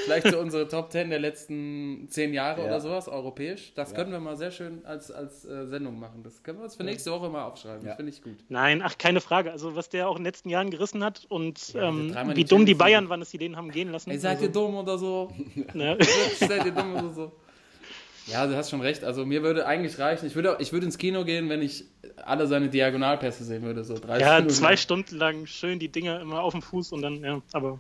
[0.06, 2.68] Vielleicht so unsere Top 10 der letzten 10 Jahre Ja.
[2.68, 3.74] oder sowas, europäisch.
[3.76, 6.24] Das können wir mal sehr schön als, als äh, Sendung machen.
[6.24, 7.82] Das können wir uns für nächste Woche mal aufschreiben.
[7.82, 7.88] Ja.
[7.89, 8.38] Das finde ich gut.
[8.48, 9.52] Nein, ach, keine Frage.
[9.52, 12.76] Also, was der auch in den letzten Jahren gerissen hat und ähm, wie dumm die
[12.76, 14.12] Bayern waren, dass sie den haben gehen lassen.
[14.12, 15.32] Ey, seid ihr dumm oder so?
[15.74, 15.97] ne?
[16.39, 17.32] seid ihr dumm oder so?
[18.32, 19.03] Ja, du hast schon recht.
[19.03, 20.25] Also mir würde eigentlich reichen.
[20.27, 21.86] Ich würde, ich würde ins Kino gehen, wenn ich
[22.25, 23.84] alle seine Diagonalpässe sehen würde.
[23.84, 24.53] So 30 Ja, Minuten.
[24.53, 27.80] zwei Stunden lang schön die Dinger immer auf dem Fuß und dann, ja, aber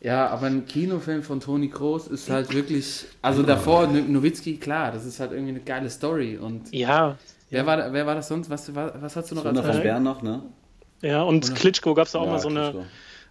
[0.00, 3.06] Ja, aber ein Kinofilm von Toni Kroos ist halt wirklich.
[3.22, 6.36] Also davor, No- Nowitzki, klar, das ist halt irgendwie eine geile Story.
[6.36, 7.16] Und ja,
[7.50, 8.50] wer, war, wer war das sonst?
[8.50, 10.42] Was, was, was hast du noch als von Bern noch, ne?
[11.02, 12.86] Ja, und Klitschko gab es auch Ja, mal so eine, Klitschko.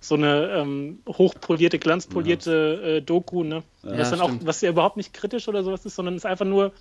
[0.08, 3.64] So eine ähm, hochpolierte, glanzpolierte äh, Doku, ne?
[3.84, 6.46] Ja, was dann auch, was ja überhaupt nicht kritisch oder sowas ist, sondern ist einfach
[6.46, 6.72] nur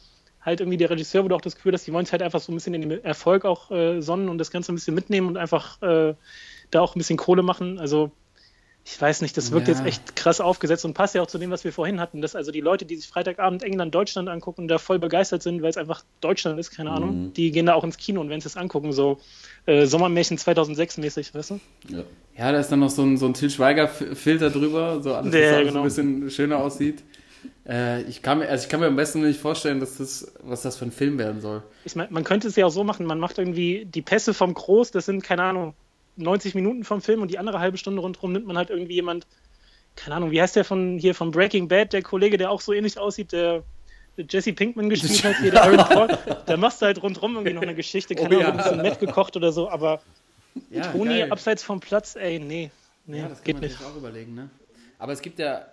[0.40, 2.52] halt irgendwie der Regisseur wurde auch das Gefühl, dass die wollen sich halt einfach so
[2.52, 5.36] ein bisschen in den Erfolg auch äh, sonnen und das Ganze ein bisschen mitnehmen und
[5.36, 6.14] einfach äh,
[6.70, 7.78] da auch ein bisschen Kohle machen.
[7.78, 8.10] Also
[8.86, 9.74] ich weiß nicht, das wirkt Ja.
[9.74, 12.36] jetzt echt krass aufgesetzt und passt ja auch zu dem, was wir vorhin hatten, dass
[12.36, 15.76] also die Leute, die sich Freitagabend England, Deutschland angucken, da voll begeistert sind, weil es
[15.78, 18.56] einfach Deutschland ist, keine Ahnung, die gehen da auch ins Kino und werden es das
[18.58, 19.18] angucken, so
[19.66, 21.60] äh, Sommermärchen 2006 mäßig, weißt du?
[21.88, 22.04] Ja.
[22.36, 25.40] Ja, da ist dann noch so ein, so ein Till Schweiger-Filter drüber, so alles, dass
[25.40, 25.78] Ja, genau.
[25.80, 27.02] ein bisschen schöner aussieht.
[27.66, 30.62] Äh, ich, kann mir, also ich kann mir am besten nicht vorstellen, dass das, was
[30.62, 31.62] das für ein Film werden soll.
[31.84, 34.52] Ich meine, man könnte es ja auch so machen, man macht irgendwie die Pässe vom
[34.52, 35.74] Groß, das sind, keine Ahnung,
[36.16, 39.26] 90 Minuten vom Film und die andere halbe Stunde rundherum nimmt man halt irgendwie jemand,
[39.96, 42.72] keine Ahnung, wie heißt der von hier von Breaking Bad, der Kollege, der auch so
[42.72, 43.62] ähnlich aussieht, der,
[44.16, 47.52] der Jesse Pinkman gespielt hat, hier der Aaron Paul, da machst du halt rundherum irgendwie
[47.54, 48.50] noch eine Geschichte, keine Oh Ahnung, ja.
[48.50, 50.00] ein bisschen Met gekocht oder so, aber
[50.70, 51.32] Ja, Toni geil.
[51.32, 52.70] abseits vom Platz, ey, nee,
[53.06, 53.82] nee, Ja, das kann geht man nicht.
[53.84, 54.50] auch überlegen, ne?
[54.98, 55.66] Aber es gibt ja,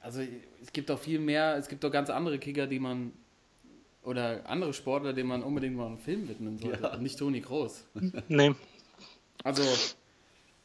[0.00, 0.20] also
[0.62, 3.12] es gibt auch viel mehr, es gibt doch ganz andere Kicker, die man,
[4.02, 6.90] oder andere Sportler, denen man unbedingt mal einen Film widmen sollte.
[6.90, 7.84] Und nicht Toni Groß.
[8.28, 8.54] Nee.
[9.44, 9.62] Also,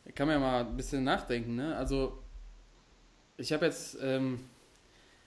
[0.06, 1.76] da kann man ja mal ein bisschen nachdenken, ne?
[1.76, 2.18] Also,
[3.38, 4.40] ich habe jetzt, ähm,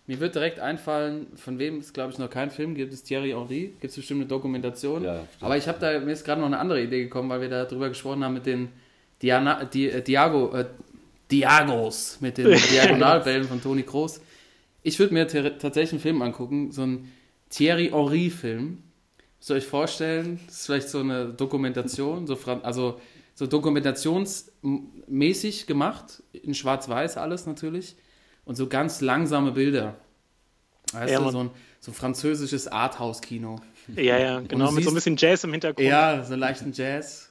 [0.06, 3.30] mir wird direkt einfallen, von wem es, glaube ich, noch keinen Film gibt, ist Thierry
[3.30, 3.74] Henry.
[3.80, 5.04] Gibt es bestimmt eine Dokumentation.
[5.04, 5.26] Ja.
[5.40, 7.64] Aber ich habe da, mir ist gerade noch eine andere Idee gekommen, weil wir da
[7.64, 8.68] drüber gesprochen haben mit den
[9.22, 10.66] Diana, Di, äh, Diago, äh,
[11.30, 14.20] Diagos, mit den Diagonalbällen von Toni Kroos.
[14.82, 17.12] Ich würde mir tatsächlich einen Film angucken, so einen
[17.48, 18.78] Thierry Henry-Film.
[19.38, 23.00] Müsst ihr euch vorstellen, das ist vielleicht so eine Dokumentation, so, fran- also
[23.34, 27.96] so dokumentationsmäßig gemacht, in schwarz-weiß alles natürlich,
[28.44, 29.96] und so ganz langsame Bilder.
[30.92, 33.56] Weißt Ja, du, so ein, so französisches Arthouse-Kino.
[33.96, 35.86] Ja, ja, genau, mit so ein siehst- bisschen Jazz im Hintergrund.
[35.86, 37.30] Ja, so leichten Jazz.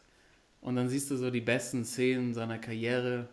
[0.62, 3.28] Und dann siehst du so die besten Szenen seiner Karriere.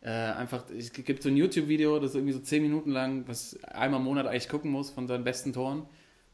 [0.00, 3.62] Äh, einfach, es gibt so ein YouTube-Video, das ist irgendwie so 10 Minuten lang, was
[3.64, 5.80] einmal im Monat eigentlich gucken muss von seinen besten Toren.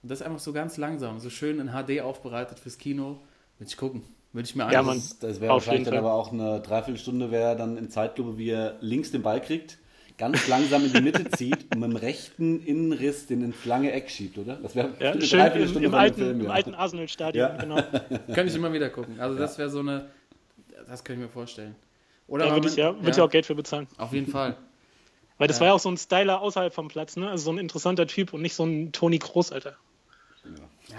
[0.03, 3.21] Und das ist einfach so ganz langsam, so schön in HD aufbereitet fürs Kino.
[3.59, 4.03] Würde ich gucken.
[4.33, 4.87] Würde ich mir Ja, angucken.
[4.87, 4.97] Mann.
[4.99, 5.99] Das, das wäre wahrscheinlich dann Fall.
[6.05, 9.79] aber auch eine Dreiviertelstunde, wäre dann in Zeitlupe, wie er links den Ball kriegt,
[10.19, 14.11] ganz langsam in die Mitte zieht und mit dem rechten Innenriss den ins lange Eck
[14.11, 14.57] schiebt, oder?
[14.57, 16.53] Das wäre Ja, eine schön im, Dreiviertelstunde im, dem alten, Film, im ja.
[16.53, 17.57] alten Arsenal-Stadion, Ja.
[17.57, 17.77] genau.
[18.35, 19.19] Kann ich immer wieder gucken.
[19.19, 20.11] Also das wäre so eine,
[20.87, 21.75] das könnte ich mir vorstellen.
[22.27, 23.87] Oder Da würde ich, ja, würd ich auch Geld für bezahlen.
[23.97, 24.57] Auf jeden Fall.
[25.39, 27.31] Weil das war ja auch so ein Styler außerhalb vom Platz, ne?
[27.31, 29.77] Also so ein interessanter Typ und nicht so ein Toni Kroos, Alter.
[30.45, 30.51] Ja,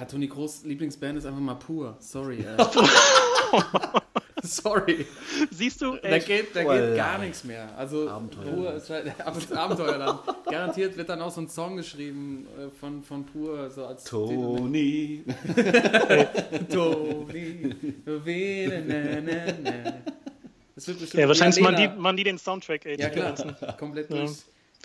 [0.09, 1.97] Toni Groß Lieblingsband ist einfach mal pur.
[1.99, 2.57] Sorry, ey.
[4.43, 5.05] Sorry.
[5.51, 5.97] Siehst du?
[5.97, 7.67] Da geht, da geht gar nichts mehr.
[7.77, 8.55] Also Abenteuerland.
[8.55, 9.13] Pur ist halt,
[9.55, 10.19] Abenteuerland.
[10.45, 14.35] Garantiert wird dann auch so ein Song geschrieben äh, von, von Pur, so als Toni.
[14.35, 15.23] Toni.
[20.75, 21.95] Das wird bestimmt ja, wahrscheinlich ja, machen die, Lena.
[21.95, 22.97] machen die den Soundtrack, ey.
[22.97, 23.53] Ja klar, ganzen.
[23.77, 24.17] komplett Ja.
[24.19, 24.31] durch.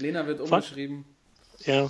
[0.00, 1.04] Lena wird umgeschrieben.
[1.60, 1.88] Ja,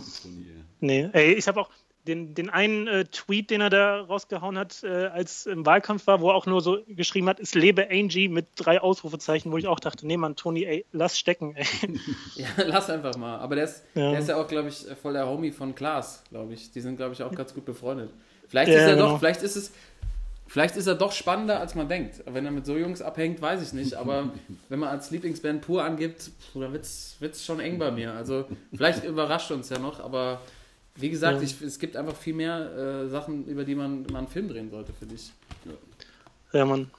[0.81, 1.09] nee.
[1.15, 1.71] Ey, ich habe auch
[2.07, 6.21] den, den einen äh, Tweet, den er da rausgehauen hat, äh, als im Wahlkampf war,
[6.21, 9.67] wo er auch nur so geschrieben hat, es lebe Angie mit drei Ausrufezeichen, wo ich
[9.67, 11.67] auch dachte, nee, Mann, Toni, ey, lass stecken, ey.
[12.37, 13.39] Ja, lass einfach mal.
[13.39, 14.11] Aber der ist Ja.
[14.11, 16.71] der ist ja auch, glaube ich, voll der Homie von Klaas, glaube ich.
[16.73, 18.11] Die sind, glaube ich, auch ganz gut befreundet.
[18.49, 19.09] Vielleicht Ja, ist er genau.
[19.13, 19.73] doch, vielleicht ist es,
[20.47, 22.23] vielleicht ist er doch spannender, als man denkt.
[22.27, 23.95] Wenn er mit so Jungs abhängt, weiß ich nicht.
[23.95, 24.31] Aber
[24.69, 28.13] wenn man als Lieblingsband pur angibt, da wird's, wird's schon eng bei mir.
[28.13, 28.45] Also
[28.75, 30.41] vielleicht überrascht uns ja noch, aber
[30.97, 31.43] wie gesagt, Ja.
[31.43, 34.71] ich, es gibt einfach viel mehr äh, Sachen, über die man mal einen Film drehen
[34.71, 35.33] sollte, finde ich.
[36.53, 36.91] Ja, Mann.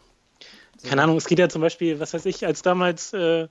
[0.83, 3.47] Keine Ahnung, es geht ja zum Beispiel, was weiß ich, als damals äh,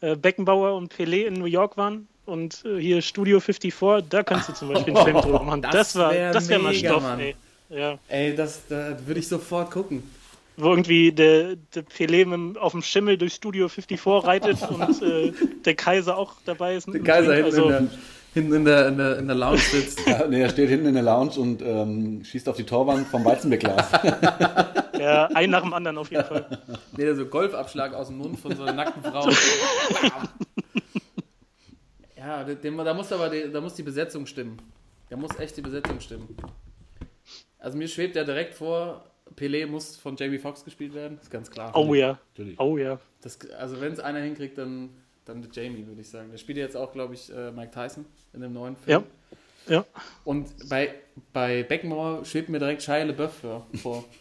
[0.00, 4.48] äh, Beckenbauer und Pelé in New York waren und äh, hier Studio 54, da kannst
[4.48, 5.62] du zum Beispiel einen Film drüber machen.
[5.62, 7.20] Das Das, war, wär das wäre mal Stoff, Mann.
[7.20, 7.34] ey.
[7.68, 10.02] Ja, Ey, das da würde ich sofort gucken.
[10.56, 15.32] wo irgendwie der, der Pelé auf dem Schimmel durch Studio 54 reitet und äh,
[15.64, 16.86] der Kaiser auch dabei ist.
[16.92, 17.88] Der Kaiser hinten, also,
[18.36, 20.06] hinten in, der, in, der, in der Lounge sitzt.
[20.06, 23.24] Ja, nee, er steht hinten in der Lounge und ähm, schießt auf die Torwand vom
[23.24, 23.90] Weizenbierglas.
[24.98, 26.58] Ja, ein nach dem anderen auf jeden Fall.
[26.96, 29.28] Nee, so Golfabschlag aus dem Mund von so einer nackten Frau.
[32.16, 34.56] Ja, den, da muss aber die, da muss die Besetzung stimmen.
[35.10, 36.34] Da muss echt die Besetzung stimmen.
[37.58, 39.04] Also mir schwebt ja direkt vor,
[39.36, 41.70] Pelé muss von Jamie Foxx gespielt werden, ist ganz klar.
[41.76, 42.58] Oh ja, Natürlich.
[42.58, 42.98] oh ja.
[43.20, 44.90] Das, also wenn es einer hinkriegt, dann,
[45.26, 46.30] dann der Jamie, würde ich sagen.
[46.30, 49.04] Der spielt ja jetzt auch, glaube ich, äh, Mike Tyson in dem neuen Film.
[49.68, 49.84] Ja, ja.
[50.24, 50.94] Und bei,
[51.32, 53.32] bei Beckenbauer schwebt mir direkt Shia LaBeouf
[53.82, 54.04] vor.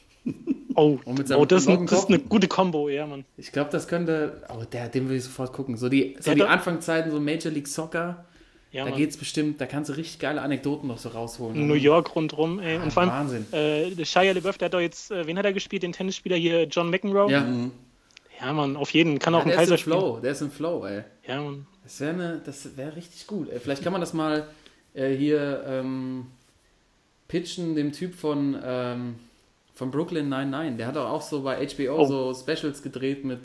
[0.78, 3.24] Oh, mit oh das, ist, das ist eine gute Kombo, ja, Mann.
[3.38, 4.42] Ich glaube, das könnte.
[4.50, 5.78] Oh, der, den will ich sofort gucken.
[5.78, 6.44] So die, so Ja, die.
[6.44, 8.26] Anfangszeiten, so Major League Soccer,
[8.72, 9.00] Ja, da Mann.
[9.00, 11.66] geht's bestimmt, da kannst du richtig geile Anekdoten noch so rausholen.
[11.66, 12.78] New York rundrum, ey.
[12.78, 13.46] Und vor allem, Wahnsinn.
[13.54, 15.84] äh, Shia LaBeouf, der hat doch jetzt, äh, wen hat er gespielt?
[15.84, 17.32] Den Tennisspieler hier, John McEnroe.
[17.32, 17.48] Ja,
[18.42, 19.20] Ja, Mann, auf jeden.
[19.20, 19.98] Kann auch Ja, ein Kaiser spielen.
[19.98, 21.04] Flow, der ist im Flow, ey.
[21.28, 21.66] Ja, Mann.
[21.84, 23.50] Das wäre ne, das wär richtig gut.
[23.50, 23.60] Ey.
[23.60, 24.48] Vielleicht kann man das mal
[24.94, 26.28] äh, hier ähm,
[27.28, 29.16] pitchen, dem Typ von, ähm,
[29.74, 30.78] von Brooklyn 99.
[30.78, 32.06] Der hat auch so bei HBO Oh.
[32.06, 33.40] so Specials gedreht mit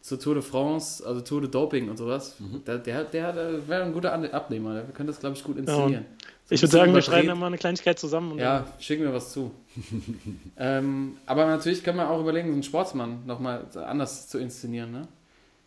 [0.00, 2.36] zur Tour de France, also Tour de Doping und sowas.
[2.40, 2.64] Mhm.
[2.64, 4.74] Der, der, der, der wäre ein guter Abnehmer.
[4.74, 6.04] Der könnte das, glaube ich, gut inszenieren.
[6.06, 8.32] Ein Ich würde sagen, wir schreiben da mal eine Kleinigkeit zusammen.
[8.32, 9.50] Und Ja, schick mir was zu.
[10.58, 14.92] ähm, aber natürlich kann man auch überlegen, so einen Sportsmann nochmal anders zu inszenieren.
[14.92, 15.08] Ne?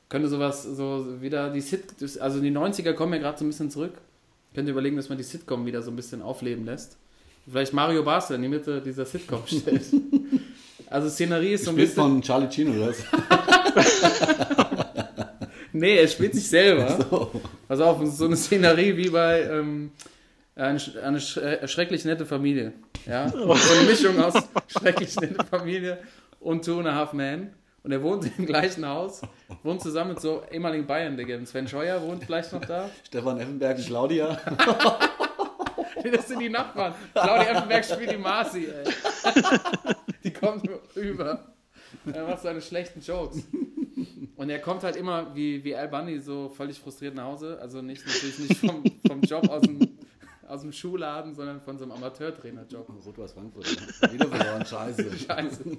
[0.10, 1.86] Könnte sowas, so wieder die Sit,
[2.20, 3.94] also die 90er kommen ja gerade so ein bisschen zurück.
[4.54, 6.98] Könnte überlegen, dass man die Sitcom wieder so ein bisschen aufleben lässt.
[7.50, 9.84] Vielleicht Mario Basler in die Mitte dieser Sitcom stellt.
[10.90, 12.04] Also Szenerie ist so ein Spielt bisschen.
[12.04, 13.04] von Charlie Chino oder was?
[15.74, 17.06] Nee, er spielt sich selber.
[17.10, 17.42] So.
[17.68, 19.92] Pass auf, so eine Szenerie wie bei ähm,
[20.56, 22.74] eine, eine äh, schrecklich nette Familie.
[23.06, 23.28] Ja?
[23.30, 24.34] So eine Mischung aus
[24.68, 25.98] schrecklich nette Familie
[26.40, 27.54] und Two and a Half Men.
[27.84, 29.22] Und er wohnt im gleichen Haus,
[29.62, 31.46] wohnt zusammen mit so ehemaligen Bayern-Legenden.
[31.46, 32.90] Sven Scheuer wohnt vielleicht noch da.
[33.04, 34.38] Stefan Effenberg und Claudia.
[36.04, 36.96] Nee, Das sind die Nachbarn.
[37.14, 38.92] Claudia Effenberg spielt die Marci, ey.
[40.24, 41.54] Die kommt nur rüber.
[42.12, 43.44] Er macht seine schlechten Jokes.
[44.36, 47.60] Und er kommt halt immer wie, wie Al Bundy so völlig frustriert nach Hause.
[47.62, 49.80] Also nicht natürlich nicht vom, vom Job aus dem,
[50.48, 52.88] aus dem Schuhladen, sondern von so einem Amateurtrainer-Job.
[53.06, 53.68] Rot-Weiß Frankfurt.
[54.14, 55.18] Wieder verloren, scheiße.
[55.28, 55.78] Scheiße.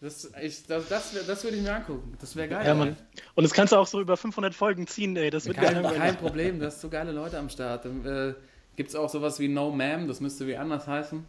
[0.00, 2.16] Das, ich, das, das, das würde ich mir angucken.
[2.20, 2.64] Das wäre geil.
[2.66, 2.96] Ja, Mann.
[3.34, 5.30] Und das kannst du auch so über 500 Folgen ziehen, ey.
[5.30, 7.84] Das wird Kein, gar kein Problem, du hast so geile Leute am Start.
[7.84, 8.34] Dann, äh,
[8.76, 11.24] Gibt es auch sowas wie No Ma'am, das müsste wie anders heißen.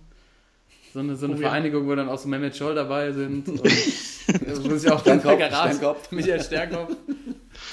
[0.94, 1.48] So eine, so eine Oh, ja.
[1.50, 3.48] Vereinigung, wo dann auch so Mehmet Scholl dabei sind.
[3.50, 5.76] Und das muss ich auch Sternkopf, Garage.
[5.76, 6.12] Sternkopf.
[6.12, 6.96] Michael Sternkopf.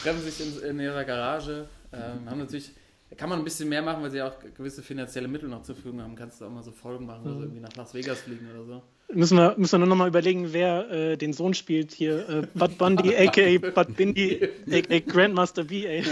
[0.03, 1.69] Treffen sich in, in ihrer Garage.
[1.93, 2.73] Ähm, haben natürlich,
[3.17, 6.03] kann man ein bisschen mehr machen, weil sie auch gewisse finanzielle Mittel noch zur Verfügung
[6.03, 6.17] haben.
[6.17, 8.65] Kannst du auch mal so Folgen machen, wo sie irgendwie nach Las Vegas fliegen oder
[8.65, 8.83] so.
[9.15, 12.29] Müssen wir, müssen wir nur noch mal überlegen, wer äh, den Sohn spielt hier.
[12.29, 13.71] Äh, Bud Bundy, a.k.a.
[13.71, 14.99] Bud Bindi, a.k.a.
[15.13, 16.03] Grandmaster B, ey.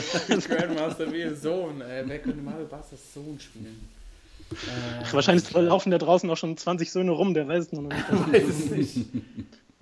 [0.48, 1.80] Grandmaster ein Sohn.
[1.80, 2.04] Ey.
[2.06, 3.88] Wer könnte Mario Bastas Sohn spielen?
[4.52, 7.96] Äh, Wahrscheinlich laufen da draußen auch schon 20 Söhne rum, der weiß es noch nicht.
[8.32, 8.94] weiß es nicht.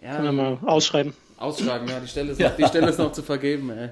[0.00, 1.12] Können wir Ja, mal ausschreiben.
[1.36, 3.90] ausschreiben, ja, die Stelle ist, noch, die Stelle ist noch zu vergeben, ey.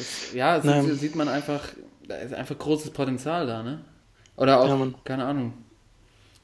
[0.00, 0.86] Das, ja, Nein.
[0.86, 1.68] sieht, sieht man einfach,
[2.08, 3.84] da ist einfach großes Potenzial da, ne?
[4.36, 5.52] Oder auch, Ja, keine Ahnung.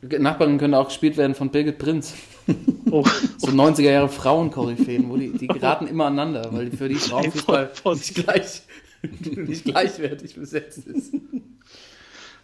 [0.03, 2.15] Nachbarn können auch gespielt werden von Birgit Prinz.
[2.93, 3.05] Oh,
[3.39, 8.15] So 90er Jahre Frauenkoryphäen, wo die, die geraten immer aneinander, weil für die Frauenfußball nicht,
[8.15, 8.63] gleich,
[9.35, 11.13] nicht gleichwertig besetzt ist.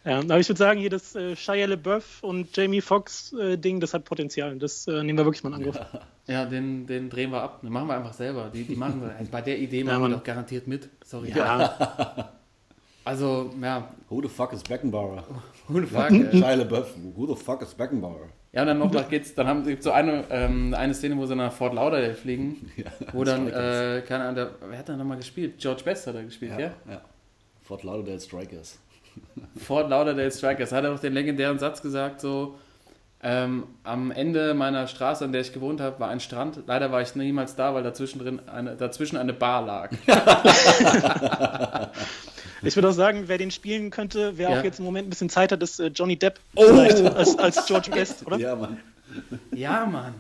[0.04, 3.78] ja, aber ich würde sagen, hier das äh, Shia LaBeouf und Jamie Foxx äh, Ding,
[3.78, 4.56] das hat Potenzial.
[4.58, 5.76] Das äh, nehmen wir wirklich mal in Angriff.
[5.76, 7.60] Ja, den, den drehen wir ab.
[7.62, 8.50] Den machen wir einfach selber.
[8.52, 9.14] Die, die machen wir.
[9.30, 10.12] Bei der Idee machen wir Mann.
[10.12, 10.88] doch garantiert mit.
[11.04, 11.30] Sorry.
[11.30, 12.32] Ja,
[13.04, 15.24] Also, ja, Who the fuck is Beckenbauer?
[15.68, 16.40] who the fuck, ey.
[16.40, 16.94] Shia LaBeouf.
[17.16, 18.28] Who the fuck is Beckenbauer?
[18.52, 21.24] Ja, und dann noch mal geht's, dann haben gibt's so eine, ähm, eine Szene, wo
[21.24, 22.70] sie nach Fort Lauderdale fliegen,
[23.12, 25.54] wo dann, äh, keine Ahnung, der, wer hat da nochmal gespielt?
[25.58, 26.72] George Best hat er gespielt, ja?
[26.88, 27.00] ja.
[27.62, 28.78] Fort Lauderdale Strikers.
[29.56, 30.70] Fort Lauderdale Strikers.
[30.70, 32.58] Hat er auch den legendären Satz gesagt, so,
[33.24, 36.60] ähm, am Ende meiner Straße, an der ich gewohnt habe, war ein Strand.
[36.66, 39.90] Leider war ich niemals da, weil dazwischen, drin eine, dazwischen eine Bar lag.
[42.62, 44.58] ich würde auch sagen, wer den spielen könnte, wer Ja.
[44.60, 46.40] auch jetzt im Moment ein bisschen Zeit hat, ist äh, Johnny Depp.
[46.56, 46.64] Oh!
[46.66, 48.38] Vielleicht als, als George Best, oder?
[48.38, 48.78] Ja, Mann.
[49.54, 50.14] Ja, Mann.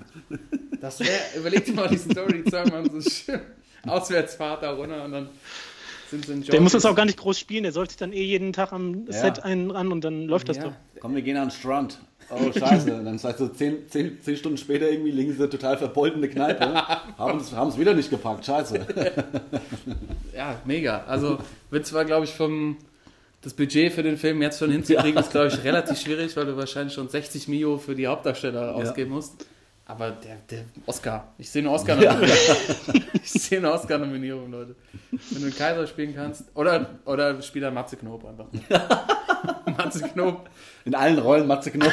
[0.80, 3.40] Das wäre, überleg dir mal die Story, mal so schön
[3.86, 5.28] Auswärtsfahrt da runter und dann
[6.10, 8.12] sind sie in Der muss das auch gar nicht groß spielen, der sollte sich dann
[8.12, 9.12] eh jeden Tag am Ja.
[9.12, 10.64] Set einen ran und dann läuft das Ja.
[10.64, 10.72] doch.
[11.00, 11.98] Komm, wir gehen an den Strand.
[12.34, 13.02] Oh, scheiße.
[13.04, 16.74] Dann halt so zehn, zehn, zehn Stunden später irgendwie liegen sie total verbeultende Kneipe.
[17.18, 18.44] Haben es haben es wieder nicht gepackt.
[18.44, 18.86] Scheiße.
[20.34, 21.04] Ja, mega.
[21.06, 21.38] Also
[21.70, 22.78] wird zwar, glaube ich, vom
[23.42, 26.56] das Budget für den Film jetzt schon hinzukriegen, ist, glaube ich, relativ schwierig, weil du
[26.56, 29.46] wahrscheinlich schon 60 Mio für die Hauptdarsteller ausgeben musst.
[29.92, 31.34] Aber der, der Oscar.
[31.36, 32.26] Ich sehe eine Oscar-Nominierung.
[33.12, 34.74] ich sehe eine Oscar-Nominierung, Leute.
[35.10, 36.44] Wenn du einen Kaiser spielen kannst.
[36.54, 38.46] Oder, oder spiel da Matze Knob einfach.
[39.76, 40.48] Matze Knob.
[40.86, 41.92] In allen Rollen Matze Knob.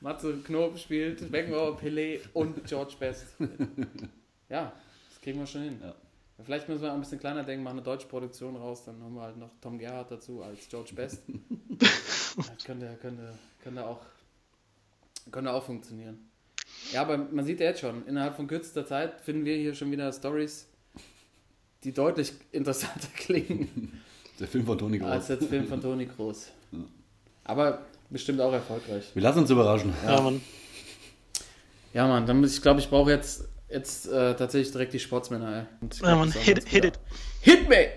[0.00, 3.36] Matze Knob spielt Beckenbauer, Pelé und George Best.
[4.48, 4.72] Ja,
[5.10, 5.78] das kriegen wir schon hin.
[5.80, 5.94] Ja.
[6.44, 9.14] Vielleicht müssen wir auch ein bisschen kleiner denken, machen eine deutsche Produktion raus, dann haben
[9.14, 11.22] wir halt noch Tom Gerhardt dazu als George Best.
[11.78, 14.00] das könnte, könnte, könnte, auch,
[15.30, 16.18] könnte auch funktionieren.
[16.92, 19.90] Ja, aber man sieht ja jetzt schon, innerhalb von kürzester Zeit finden wir hier schon
[19.90, 20.66] wieder Stories,
[21.84, 24.00] die deutlich interessanter klingen
[24.38, 25.38] Der Film von Toni als Groß.
[25.38, 26.48] der Film von Toni Kroos.
[27.44, 29.10] Aber bestimmt auch erfolgreich.
[29.14, 29.92] Wir lassen uns überraschen.
[30.04, 30.40] Ja, Mann.
[31.92, 35.56] Ja, Mann, dann muss ich glaube, ich brauche jetzt, jetzt äh, tatsächlich direkt die Sportsmänner.
[35.60, 35.66] Ey.
[35.80, 36.32] Und ich Ja, glaub, Mann.
[36.32, 36.98] Hit, hit it.
[37.40, 37.88] Hit me!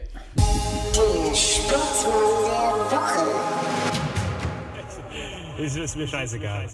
[1.36, 2.14] Sportsmann
[2.50, 3.54] der Woche.
[5.64, 6.68] Ist, ist mir scheißegal.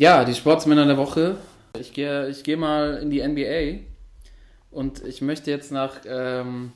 [0.00, 1.36] Ja, die Sportsmänner der Woche.
[1.78, 3.84] Ich gehe ich gehe mal in die NBA
[4.70, 6.72] und ich möchte jetzt nach, ähm,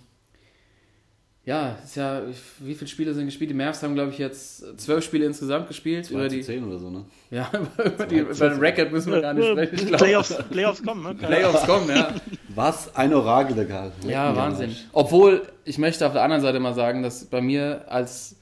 [1.46, 2.20] ja, ist ja,
[2.58, 3.48] wie viele Spiele sind gespielt?
[3.48, 6.10] Die Mavs haben, glaube ich, jetzt zwölf Spiele insgesamt gespielt.
[6.10, 7.06] Über die, zehn oder so, ne?
[7.30, 7.50] ja,
[7.82, 9.74] über, die, über den Record müssen wir gar nicht sprechen.
[9.74, 11.14] Ich glaub, Playoffs, Playoffs kommen, ne?
[11.26, 12.14] Playoffs kommen, ja.
[12.54, 13.90] Was ein Orakel, der Karl.
[14.02, 14.76] Leck Ja, Wahnsinn.
[14.92, 18.36] Obwohl, ich möchte auf der anderen Seite mal sagen, dass bei mir als,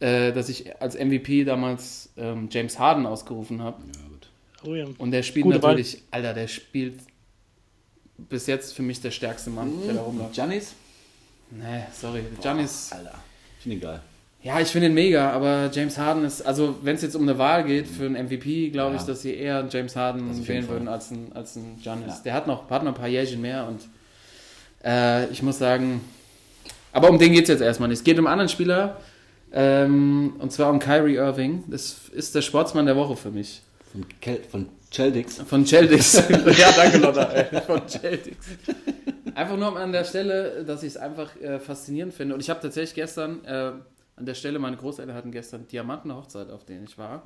[0.00, 3.78] äh, dass ich als MVP damals ähm, James Harden ausgerufen habe.
[3.94, 4.09] Ja,
[4.64, 4.74] Oh.
[4.98, 7.00] Und der spielt Gute natürlich, Alter, der spielt
[8.18, 10.34] bis jetzt für mich der stärkste Mann, der da rumläuft.
[10.34, 10.74] Giannis?
[11.50, 12.22] Nee, sorry.
[12.42, 13.14] Giannis, Alter.
[13.58, 14.00] Ich finde ihn geil.
[14.42, 17.38] ja, ich finde ihn mega, aber James Harden ist, also wenn es jetzt um eine
[17.38, 19.06] Wahl geht für einen MVP, glaube ich, Ja.
[19.08, 22.16] dass sie eher James Harden wählen würden als ein, als ein Giannis.
[22.18, 22.20] Ja.
[22.24, 23.80] Der hat noch, hat noch ein paar Jährchen mehr und
[24.84, 26.00] äh, ich muss sagen,
[26.92, 27.98] aber um den geht es jetzt erstmal nicht.
[27.98, 29.00] Es geht um einen anderen Spieler,
[29.52, 31.64] ähm, und zwar um Kyrie Irving.
[31.68, 33.62] Das ist der Sportsmann der Woche für mich.
[33.92, 35.40] Von, Kel von Celdix.
[35.42, 36.14] Von Celtics.
[36.58, 37.24] ja, danke Lotta.
[37.32, 37.60] ey.
[37.62, 38.46] Von Celtics.
[39.34, 42.34] Einfach nur an der Stelle, dass ich es einfach äh, faszinierend finde.
[42.34, 43.72] Und ich habe tatsächlich gestern, äh,
[44.16, 47.22] an der Stelle, meine Großeltern hatten gestern Diamantenhochzeit, auf denen ich war.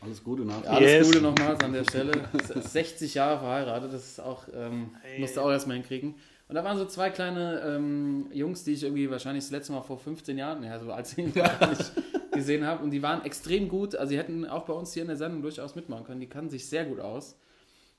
[0.00, 0.62] Alles Gute nach.
[0.64, 1.06] Alles Yes.
[1.06, 2.12] Gute nochmals an der Stelle.
[2.54, 6.14] 60 Jahre verheiratet, das ist auch, ähm, musste auch erstmal hinkriegen.
[6.48, 9.82] Und da waren so zwei kleine ähm, Jungs, die ich irgendwie wahrscheinlich das letzte Mal
[9.82, 11.92] vor 15 Jahren, ja, so als ich ihn gar nicht
[12.36, 12.84] gesehen habe.
[12.84, 13.96] Und die waren extrem gut.
[13.96, 16.20] Also, die hätten auch bei uns hier in der Sendung durchaus mitmachen können.
[16.20, 17.36] Die kannten sich sehr gut aus.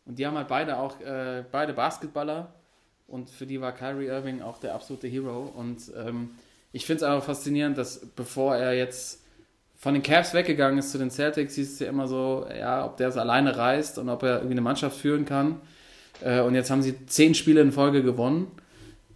[0.06, 2.54] Und die haben halt beide auch, äh, beide Basketballer.
[3.08, 5.52] Und für die war Kyrie Irving auch der absolute Hero.
[5.56, 6.32] Und ähm,
[6.72, 9.22] ich finde es einfach faszinierend, dass bevor er jetzt
[9.78, 12.98] von den Cavs weggegangen ist zu den Celtics, hieß es ja immer so, ja, ob
[12.98, 15.62] der es alleine reißt und ob er irgendwie eine Mannschaft führen kann.
[16.22, 18.52] Äh, und jetzt haben sie zehn Spiele in Folge gewonnen.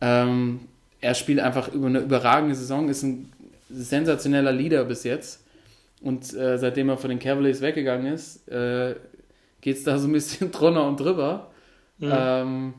[0.01, 0.61] Ähm,
[1.01, 3.32] er spielt einfach über eine überragende Saison, ist ein
[3.72, 5.45] sensationeller Leader bis jetzt.
[6.01, 8.95] Und äh, seitdem er von den Cavaliers weggegangen ist, äh,
[9.61, 11.51] geht es da so ein bisschen drunter und drüber.
[12.01, 12.74] Ähm,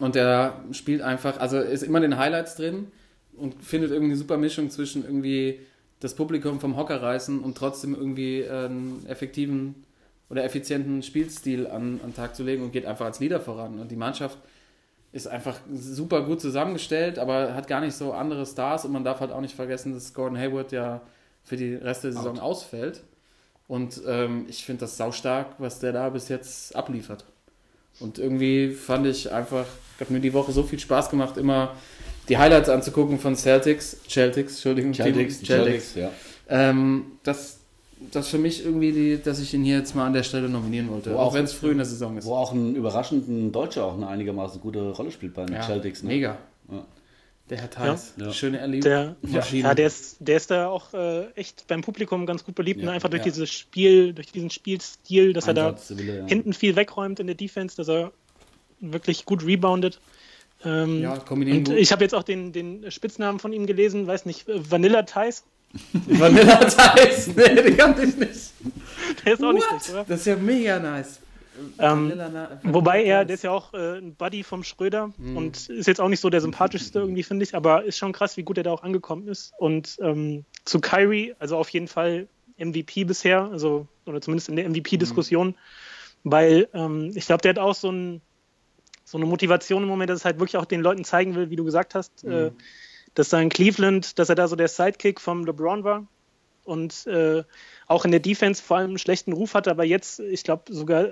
[0.00, 2.88] und er spielt einfach, also ist immer in den Highlights drin
[3.36, 5.60] und findet irgendwie eine super Mischung zwischen irgendwie
[6.00, 9.84] das Publikum vom Hocker reißen und trotzdem irgendwie einen effektiven
[10.28, 13.78] oder effizienten Spielstil an, an den Tag zu legen und geht einfach als Leader voran.
[13.78, 14.38] Und die Mannschaft
[15.14, 19.20] ist einfach super gut zusammengestellt, aber hat gar nicht so andere Stars und man darf
[19.20, 21.00] halt auch nicht vergessen, dass Gordon Hayward ja
[21.44, 23.02] für die Rest der Saison ausfällt.
[23.68, 27.24] Und ähm, ich finde das saustark, was der da bis jetzt abliefert.
[28.00, 29.66] Und irgendwie fand ich einfach,
[30.00, 31.74] hat mir die Woche so viel Spaß gemacht, immer
[32.28, 36.10] die Highlights anzugucken von Celtics, Celtics, Entschuldigung, Celtics, Team- Celtics, ja.
[36.48, 37.60] Ähm, das,
[38.12, 40.88] das für mich irgendwie, die, dass ich ihn hier jetzt mal an der Stelle nominieren
[40.90, 42.24] wollte, Wo auch auch- wenn es früh in der Saison ist.
[42.26, 46.02] Wo auch ein überraschend Deutscher auch eine einigermaßen gute Rolle spielt bei den Ja, Celtics.
[46.02, 46.08] Ne?
[46.08, 46.38] Mega.
[46.70, 46.84] Ja.
[47.50, 48.32] Der Herr Theis, Ja.
[48.32, 49.14] schöne Erlebnis.
[49.52, 52.86] Ja, der ist, der ist da auch äh, echt beim Publikum ganz gut beliebt, Ja,
[52.86, 52.92] ne?
[52.92, 53.30] einfach durch ja.
[53.30, 56.26] dieses Spiel, durch diesen Spielstil, dass er Einsatz, da Wille, ja.
[56.26, 58.12] hinten viel wegräumt in der Defense, dass er
[58.80, 60.00] wirklich gut reboundet.
[60.64, 61.76] Ähm, Ja, kombinieren und gut.
[61.76, 65.44] ich habe jetzt auch den, den Spitznamen von ihm gelesen, weiß nicht, äh, Vanilla Thais.
[65.92, 68.52] Vanilla Theis, nee, den kannte ich nicht.
[69.24, 69.82] Der ist auch nicht What?
[69.82, 70.04] schlecht, oder?
[70.08, 71.20] Das ist ja mega nice.
[71.78, 72.12] Ähm,
[72.64, 75.36] Wobei er, der ist ja auch äh, ein Buddy vom Schröder Mhm.
[75.36, 78.36] und ist jetzt auch nicht so der sympathischste irgendwie, finde ich, aber ist schon krass,
[78.36, 79.52] wie gut er da auch angekommen ist.
[79.58, 82.26] Und ähm, zu Kyrie, also auf jeden Fall
[82.58, 85.54] MVP bisher, also oder zumindest in der MVP-Diskussion,
[86.24, 88.20] weil ähm, ich glaube, der hat auch so, ein,
[89.04, 91.56] so eine Motivation im Moment, dass es halt wirklich auch den Leuten zeigen will, wie
[91.56, 92.50] du gesagt hast, äh,
[93.14, 96.06] dass da in Cleveland, dass er da so der Sidekick vom LeBron war
[96.64, 97.42] und äh,
[97.86, 101.08] auch in der Defense vor allem einen schlechten Ruf hatte, aber jetzt, ich glaube, sogar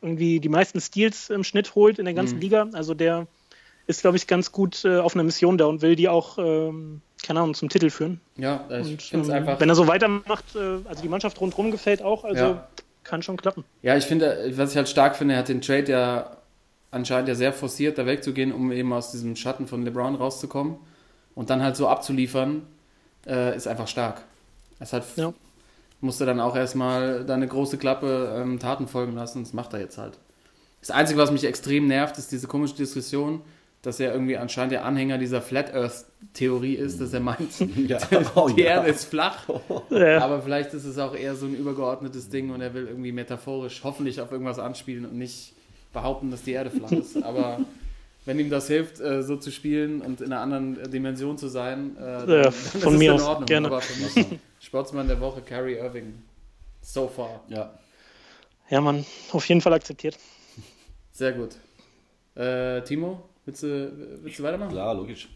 [0.00, 2.68] irgendwie die meisten Steals im Schnitt holt in der ganzen Liga.
[2.74, 3.26] Also der
[3.86, 7.00] ist, glaube ich, ganz gut äh, auf einer Mission da und will die auch, ähm,
[7.22, 8.20] keine Ahnung, zum Titel führen.
[8.36, 9.60] Ja, ich finde es ähm, einfach.
[9.60, 12.68] wenn er so weitermacht, äh, also die Mannschaft rundherum gefällt auch, also Ja.
[13.02, 13.64] kann schon klappen.
[13.82, 16.36] Ja, ich finde, was ich halt stark finde, er hat den Trade ja
[16.90, 20.76] anscheinend ja sehr forciert, da wegzugehen, um eben aus diesem Schatten von LeBron rauszukommen.
[21.34, 22.62] Und dann halt so abzuliefern,
[23.26, 24.22] äh, ist einfach stark.
[24.78, 25.32] Es hat, Ja.
[26.00, 29.80] musste dann auch erstmal da eine große Klappe ähm, Taten folgen lassen, das macht er
[29.80, 30.18] jetzt halt.
[30.80, 33.40] Das Einzige, was mich extrem nervt, ist diese komische Diskussion,
[33.82, 36.04] dass er irgendwie anscheinend der Anhänger dieser Flat Earth
[36.34, 37.50] Theorie ist, dass er meint,
[37.88, 37.98] Ja.
[38.34, 38.76] Oh, die ja.
[38.76, 39.44] Erde ist flach.
[39.90, 43.12] Äh, Aber vielleicht ist es auch eher so ein übergeordnetes Ding und er will irgendwie
[43.12, 45.54] metaphorisch hoffentlich auf irgendwas anspielen und nicht
[45.92, 47.22] behaupten, dass die Erde flach ist.
[47.22, 47.60] Aber
[48.24, 51.48] wenn ihm das hilft, äh, so zu spielen und in einer anderen äh, Dimension zu
[51.48, 53.46] sein, äh, dann, Ja, dann von ist mir es in aus, Ordnung.
[53.46, 53.66] gerne.
[53.68, 54.26] Aber für mich
[54.60, 56.14] Sportsmann der Woche, Carrie Irving.
[56.82, 57.42] So far.
[57.48, 57.78] Ja.
[58.70, 60.18] ja, man, auf jeden Fall akzeptiert.
[61.12, 61.56] Sehr gut.
[62.34, 64.70] Äh, Timo, willst du, willst du weitermachen?
[64.72, 65.28] Klar, logisch.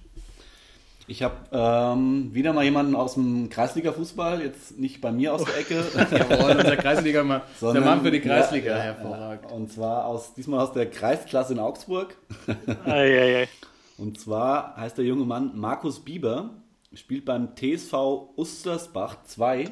[1.11, 5.57] Ich habe ähm, wieder mal jemanden aus dem Kreisliga-Fußball, jetzt nicht bei mir aus der
[5.57, 7.39] Ecke, Jawohl, unser Kreisliga mal.
[7.39, 9.51] Der sondern- Mann für die Kreisliga, Ja, ja, hervorragend.
[9.51, 12.15] Und zwar aus, diesmal aus der Kreisklasse in Augsburg.
[12.85, 13.49] Eieiei.
[13.97, 16.51] Und zwar heißt der junge Mann Markus Bieber,
[16.93, 17.95] spielt beim TSV
[18.37, 19.65] Ustersbach 2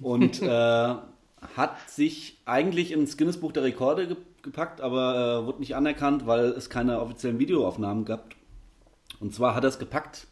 [0.00, 0.46] und äh,
[1.56, 6.46] hat sich eigentlich ins Guinness-Buch der Rekorde ge gepackt, aber äh, wurde nicht anerkannt, weil
[6.46, 8.30] es keine offiziellen Videoaufnahmen gab.
[9.20, 10.26] Und zwar hat er es gepackt,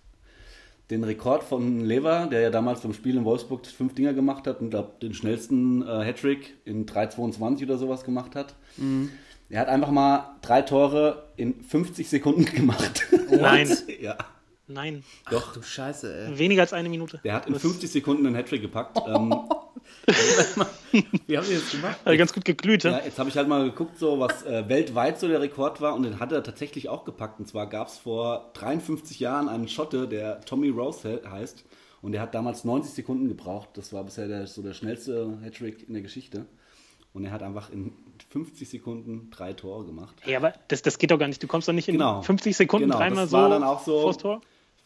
[0.90, 4.60] den Rekord von Lever, der ja damals beim Spiel in Wolfsburg fünf Dinger gemacht hat
[4.60, 8.54] und glaub, den schnellsten äh, Hattrick in 3,22 oder sowas gemacht hat.
[9.48, 13.06] Er hat einfach mal drei Tore in 50 Sekunden gemacht.
[13.30, 13.68] Nein,
[14.00, 14.16] ja.
[14.68, 15.04] nein.
[15.30, 16.38] Doch, du Scheiße, ey.
[16.38, 17.20] Weniger als eine Minute.
[17.24, 18.98] Der hat in Das 50 Sekunden einen Hattrick gepackt.
[19.06, 19.32] Ähm,
[21.26, 21.98] Wie haben die das gemacht?
[22.04, 22.84] hat ganz gut geglüht.
[22.84, 23.04] ja, Ja.
[23.04, 26.02] jetzt habe ich halt mal geguckt, so was äh, weltweit so der Rekord war und
[26.04, 27.38] den hat er tatsächlich auch gepackt.
[27.40, 31.64] Und zwar gab es vor 53 Jahren einen Schotte, der Tommy Rose he- heißt.
[32.02, 33.70] Und der hat damals 90 Sekunden gebraucht.
[33.74, 36.46] Das war bisher der, so der schnellste Hattrick in der Geschichte.
[37.12, 37.92] Und er hat einfach in
[38.30, 40.14] 50 Sekunden drei Tore gemacht.
[40.26, 41.42] Ja, aber das, das geht doch gar nicht.
[41.42, 42.20] Du kommst doch nicht in Genau.
[42.22, 44.40] 50 Sekunden Genau, dreimal das so war dann auch so- Tor.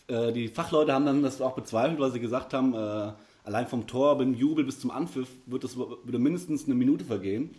[0.06, 3.12] Äh, die Fachleute haben dann das auch bezweifelt, weil sie gesagt haben, äh,
[3.44, 7.50] allein vom Tor, beim Jubel bis zum Anpfiff wird es würde mindestens eine Minute vergehen.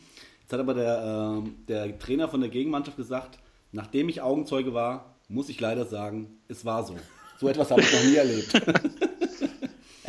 [0.42, 3.40] Jetzt hat aber der, äh, der Trainer von der Gegenmannschaft gesagt,
[3.72, 6.96] nachdem ich Augenzeuge war, muss ich leider sagen, es war so.
[7.40, 8.54] So etwas habe ich noch nie erlebt.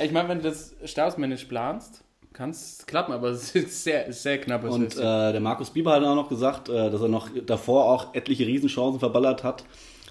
[0.04, 2.02] Ich meine, wenn du das stabsmännisch planst,
[2.32, 4.64] kann es klappen, aber es ist sehr, sehr knapp.
[4.64, 8.14] Und äh, der Markus Bieber hat auch noch gesagt, äh, dass er noch davor auch
[8.14, 9.64] etliche Riesenchancen verballert hat.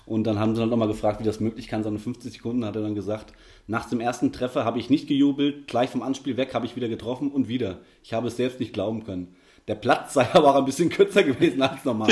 [0.05, 1.83] Und dann haben sie dann nochmal gefragt, wie das möglich kann.
[1.83, 3.33] Seine 50 Sekunden hat er dann gesagt,
[3.67, 6.87] nach dem ersten Treffer habe ich nicht gejubelt, gleich vom Anspiel weg habe ich wieder
[6.89, 7.79] getroffen und wieder.
[8.03, 9.35] Ich habe es selbst nicht glauben können.
[9.67, 12.09] Der Platz sei aber auch ein bisschen kürzer gewesen als normal.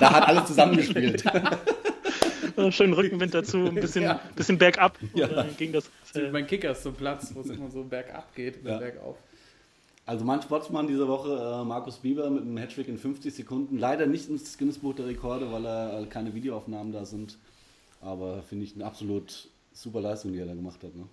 [0.00, 1.24] da hat alles zusammengespielt.
[2.56, 4.20] Äh, Schönen Rückenwind dazu, ein bisschen, Ja.
[4.36, 4.98] bisschen bergab.
[5.14, 5.26] Ja.
[5.26, 5.90] Und dann ging das.
[6.14, 8.78] Äh, mein Kicker ist so ein Platz, wo es immer so bergab geht, oder Ja.
[8.78, 9.16] bergauf.
[10.04, 13.78] Also mein Sportsmann diese Woche, äh, Markus Bieber mit einem Hattrick in 50 Sekunden.
[13.78, 17.38] Leider nicht ins Guinness-Buch der Rekorde, weil er äh, keine Videoaufnahmen da sind.
[18.02, 20.94] Aber finde ich eine absolut super Leistung, die er da gemacht hat.
[20.94, 21.04] Ne?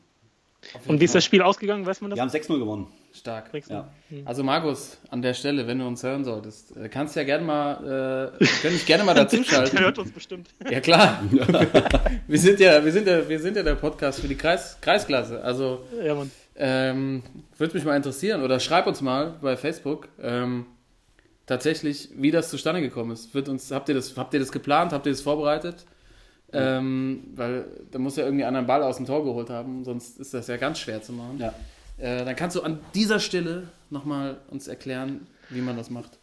[0.88, 1.86] und wie ist das Spiel ausgegangen?
[1.86, 2.18] Weiß man das?
[2.18, 2.88] Die haben 6-0 gewonnen.
[3.14, 3.50] Stark.
[3.70, 3.90] Ja.
[4.26, 8.34] Also Markus, an der Stelle, wenn du uns hören solltest, äh, kannst ja gerne mal,
[8.40, 9.76] äh, können ich gerne mal dazuschalten.
[9.78, 10.50] Der hört uns bestimmt.
[10.70, 11.24] Ja klar.
[12.28, 15.42] wir sind ja, wir sind ja, wir sind ja der Podcast für die Kreis, Kreisklasse.
[15.42, 16.30] Also Ja, Mann.
[16.56, 17.24] ähm,
[17.58, 20.68] würde mich mal interessieren oder schreib uns mal bei Facebook ähm,
[21.48, 23.34] tatsächlich, wie das zustande gekommen ist.
[23.34, 24.94] Wird uns, habt ihr das, habt ihr das geplant?
[24.94, 25.86] Habt ihr das vorbereitet?
[26.52, 30.20] Ähm, weil da muss ja irgendwie einen anderen Ball aus dem Tor geholt haben, sonst
[30.20, 31.38] ist das ja ganz schwer zu machen.
[31.40, 31.54] Ja.
[31.98, 36.18] Äh, dann kannst du an dieser Stelle nochmal uns erklären, wie man das macht.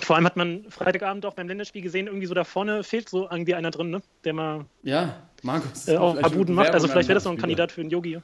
[0.00, 3.28] Vor allem hat man Freitagabend auch beim Länderspiel gesehen, irgendwie so da vorne fehlt so
[3.30, 4.00] irgendwie einer drin, ne?
[4.24, 5.86] der mal Ja, Markus.
[5.88, 6.70] äh, auch ein paar vielleicht Buden macht.
[6.70, 8.18] Also vielleicht wäre das noch ein Kandidat für einen Yogi.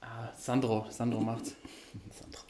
[0.00, 0.06] Ah,
[0.36, 1.54] Sandro, Sandro macht's.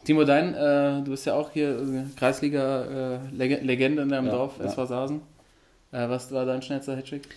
[0.05, 4.64] Timo, dein, äh, du bist ja auch hier äh, Kreisliga-Legende in deinem Ja, Dorf, ja.
[4.64, 5.20] SV Sasen.
[5.93, 7.28] Äh, was war dein schnellster Hattrick?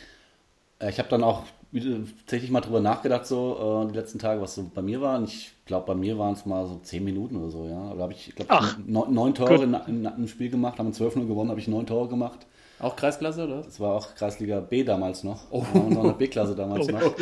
[0.79, 4.41] Äh, Ich habe dann auch wieder tatsächlich mal drüber nachgedacht, so äh, die letzten Tage,
[4.41, 5.17] was so bei mir war.
[5.17, 7.93] Und ich glaube, bei mir waren es mal so 10 Minuten oder so, ja.
[7.93, 8.77] Da habe ich, glaube Ach.
[8.85, 9.63] neun, neun Tore Gut.
[9.63, 12.45] in, in einem Spiel gemacht, haben 12-0 gewonnen, habe ich neun Tore gemacht.
[12.79, 13.61] Auch Kreisklasse, oder?
[13.61, 15.49] Das war auch Kreisliga B damals noch.
[15.49, 15.63] Oh.
[15.73, 17.15] Waren noch in der B-Klasse damals noch.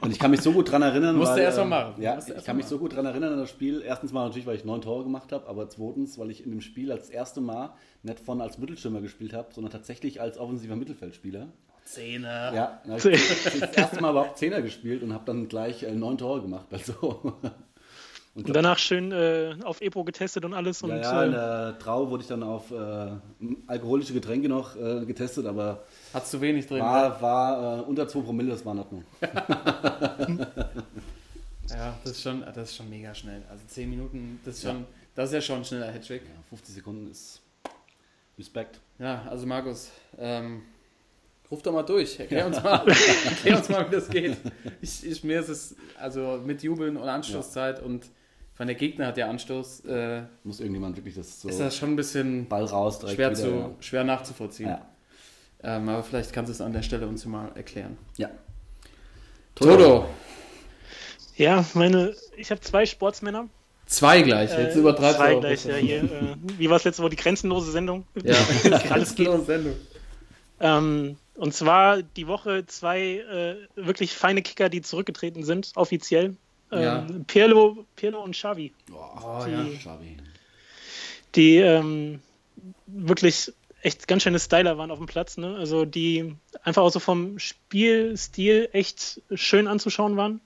[0.00, 1.16] Und ich kann mich so gut dran erinnern.
[1.16, 2.02] Musste erst mal äh, machen.
[2.02, 3.82] Ja, ich kann mal mich so gut dran erinnern an das Spiel.
[3.84, 6.60] Erstens mal natürlich, weil ich neun Tore gemacht habe, aber zweitens, weil ich in dem
[6.60, 7.70] Spiel als erste Mal
[8.02, 11.48] nicht von als Mittelstürmer gespielt habe, sondern tatsächlich als offensiver Mittelfeldspieler.
[11.84, 12.52] Zehner.
[12.54, 16.18] Ja, hab ich das erste Mal überhaupt Zehner gespielt und habe dann gleich äh, neun
[16.18, 16.66] Tore gemacht.
[16.70, 17.32] Also,
[18.36, 20.82] Und danach schön äh, auf Epo getestet und alles.
[20.82, 23.08] Und, ja, ja, in äh, der Trau wurde ich dann auf äh,
[23.66, 26.78] alkoholische Getränke noch äh, getestet, aber Hat zu wenig drin.
[26.78, 26.84] ne?
[26.84, 29.04] war, war äh, unter 2 Promille, das war in Ordnung.
[31.70, 33.42] Ja, das ist, schon, das ist schon mega schnell.
[33.50, 36.22] Also 10 Minuten, das ist, schon, das ist ja schon ein schneller Hattrick.
[36.22, 37.42] Ja, 50 Sekunden ist
[38.38, 38.80] Respekt.
[38.98, 40.62] Ja, also Markus, ähm,
[41.50, 42.20] ruf doch mal durch.
[42.20, 42.86] Erklär uns mal,
[43.24, 44.36] erklär uns mal wie das geht.
[44.80, 48.06] Ich, ich, mir ist es, also mit Jubeln und Anstoßzeit und
[48.56, 51.90] von der Gegner hat ja Anstoß, äh, Muss irgendjemand wirklich das so ist das schon
[51.90, 54.68] ein bisschen Ball raus direkt schwer, wieder, zu, schwer nachzuvollziehen.
[54.70, 54.86] ja.
[55.62, 57.96] Ähm, aber vielleicht kannst du es an der Stelle uns mal erklären.
[58.16, 58.30] ja.
[59.54, 60.06] Toto,
[61.36, 63.48] ja, meine, ich habe zwei Sportsmänner.
[63.84, 66.02] zwei gleich, Äh, jetzt übertreibst zwei gleich, ja, hier.
[66.04, 67.10] Äh, wie war es letzte Woche?
[67.10, 68.06] Die grenzenlose Sendung?
[68.22, 68.36] Ja,
[68.96, 69.74] los, Sendung.
[70.60, 76.36] Ähm, und zwar die Woche zwei äh, wirklich feine Kicker, die zurückgetreten sind, offiziell.
[76.72, 77.06] Ähm, Ja.
[77.26, 78.72] Pirlo, Pirlo und Xavi.
[78.92, 79.64] Oh, Oh, Die- ja.
[79.78, 80.16] Xavi.
[81.34, 82.20] die ähm,
[82.86, 83.52] wirklich
[83.82, 85.54] echt ganz schöne Styler waren auf dem Platz, ne?
[85.56, 90.40] Also die einfach auch so vom Spielstil echt schön anzuschauen waren.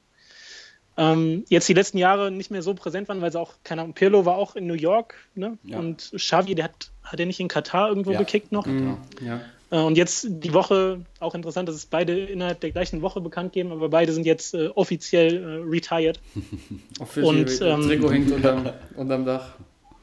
[0.96, 3.94] Ähm, jetzt die letzten Jahre nicht mehr so präsent waren, weil sie auch, keine Ahnung,
[3.94, 5.56] Pirlo war auch in New York, ne?
[5.62, 5.78] Ja.
[5.78, 8.18] Und Xavi, der hat, hat er nicht in Katar irgendwo Ja.
[8.18, 8.66] gekickt noch?
[8.66, 8.98] Mhm.
[9.24, 9.40] Ja.
[9.70, 13.52] Äh, Und jetzt die Woche, auch interessant, dass es beide innerhalb der gleichen Woche bekannt
[13.52, 16.20] geben, aber beide sind jetzt äh, offiziell äh, retired.
[17.16, 19.54] Und, ähm, Trikot hängt unterm, unterm Dach.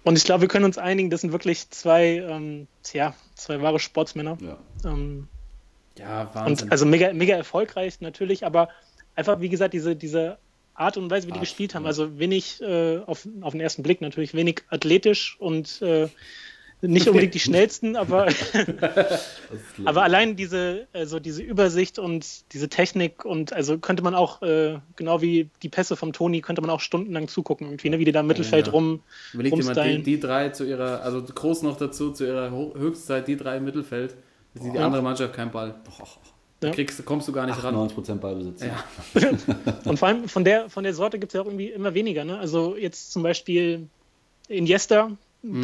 [0.03, 3.79] Und ich glaube, wir können uns einigen, das sind wirklich zwei, ähm, tja, zwei wahre
[3.79, 4.37] Sportsmänner.
[4.41, 4.57] Ja.
[4.89, 5.27] Ähm,
[5.97, 6.67] Ja, Wahnsinn.
[6.67, 8.69] und also mega, mega erfolgreich natürlich, aber
[9.15, 10.37] einfach, wie gesagt, diese, diese
[10.75, 11.87] Art und Weise, wie die gespielt haben, ja.
[11.89, 16.07] also wenig äh, auf, auf den ersten Blick natürlich, wenig athletisch und äh,
[16.81, 18.27] nicht unbedingt die schnellsten, aber,
[19.85, 24.77] aber allein diese, also diese Übersicht und diese Technik und also könnte man auch, äh,
[24.95, 28.11] genau wie die Pässe vom Toni, könnte man auch stundenlang zugucken, irgendwie, ne, wie die
[28.11, 28.73] da im Mittelfeld ja.
[28.73, 29.01] rum
[29.33, 30.03] Überleg dir mal die, rumstylen.
[30.03, 34.15] die drei zu ihrer, also groß noch dazu, zu ihrer Höchstzeit, die drei im Mittelfeld.
[34.53, 34.85] Da sieht die Ja.
[34.85, 35.75] andere Mannschaft keinen Ball.
[36.59, 36.73] Da Ja.
[36.73, 37.75] kriegst, kommst du gar nicht ran.
[37.75, 38.63] 90% Ballbesitz.
[38.63, 38.83] Ja.
[39.85, 42.23] Und vor allem von der, von der Sorte gibt es ja auch irgendwie immer weniger.
[42.25, 42.37] Ne?
[42.39, 43.87] Also jetzt zum Beispiel
[44.47, 45.11] Iniesta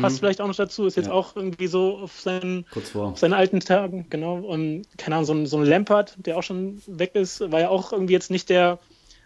[0.01, 1.13] passt vielleicht auch noch dazu, ist jetzt Ja.
[1.13, 3.07] auch irgendwie so auf seinen, Kurz vor.
[3.09, 4.35] auf seinen alten Tagen, genau.
[4.37, 7.69] Und keine Ahnung, so ein, so ein Lampard, der auch schon weg ist, war ja
[7.69, 8.79] auch irgendwie jetzt nicht der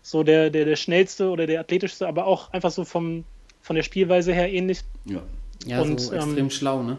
[0.03, 3.25] so der, der, der schnellste oder der athletischste, aber auch einfach so vom,
[3.61, 4.79] von der Spielweise her ähnlich.
[5.05, 5.21] Ja.
[5.65, 6.97] Ja, Und, so ähm, extrem schlau, ne?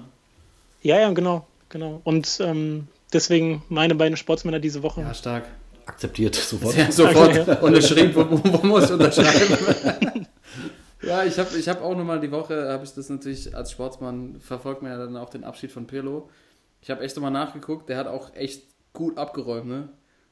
[0.82, 2.00] Ja, ja, genau, genau.
[2.04, 5.00] Und ähm, deswegen meine beiden Sportsmänner diese Woche.
[5.00, 5.44] Ja, stark.
[5.86, 6.76] Akzeptiert sofort.
[6.76, 10.26] Ja, sofort Okay, unterschrieben, wo, wo, wo muss ich unterschreiben?
[11.02, 14.40] ja, ich habe ich hab auch nochmal die Woche, habe ich das natürlich als Sportsmann,
[14.40, 16.28] verfolgt mir ja dann auch den Abschied von Pirlo.
[16.80, 19.88] Ich habe echt nochmal nachgeguckt, der hat auch echt gut abgeräumt, ne?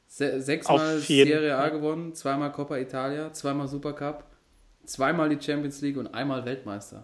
[0.07, 0.99] Se sechsmal.
[0.99, 4.23] Serie A gewonnen, zweimal Coppa Italia, zweimal Supercup,
[4.85, 7.03] zweimal die Champions League und einmal Weltmeister.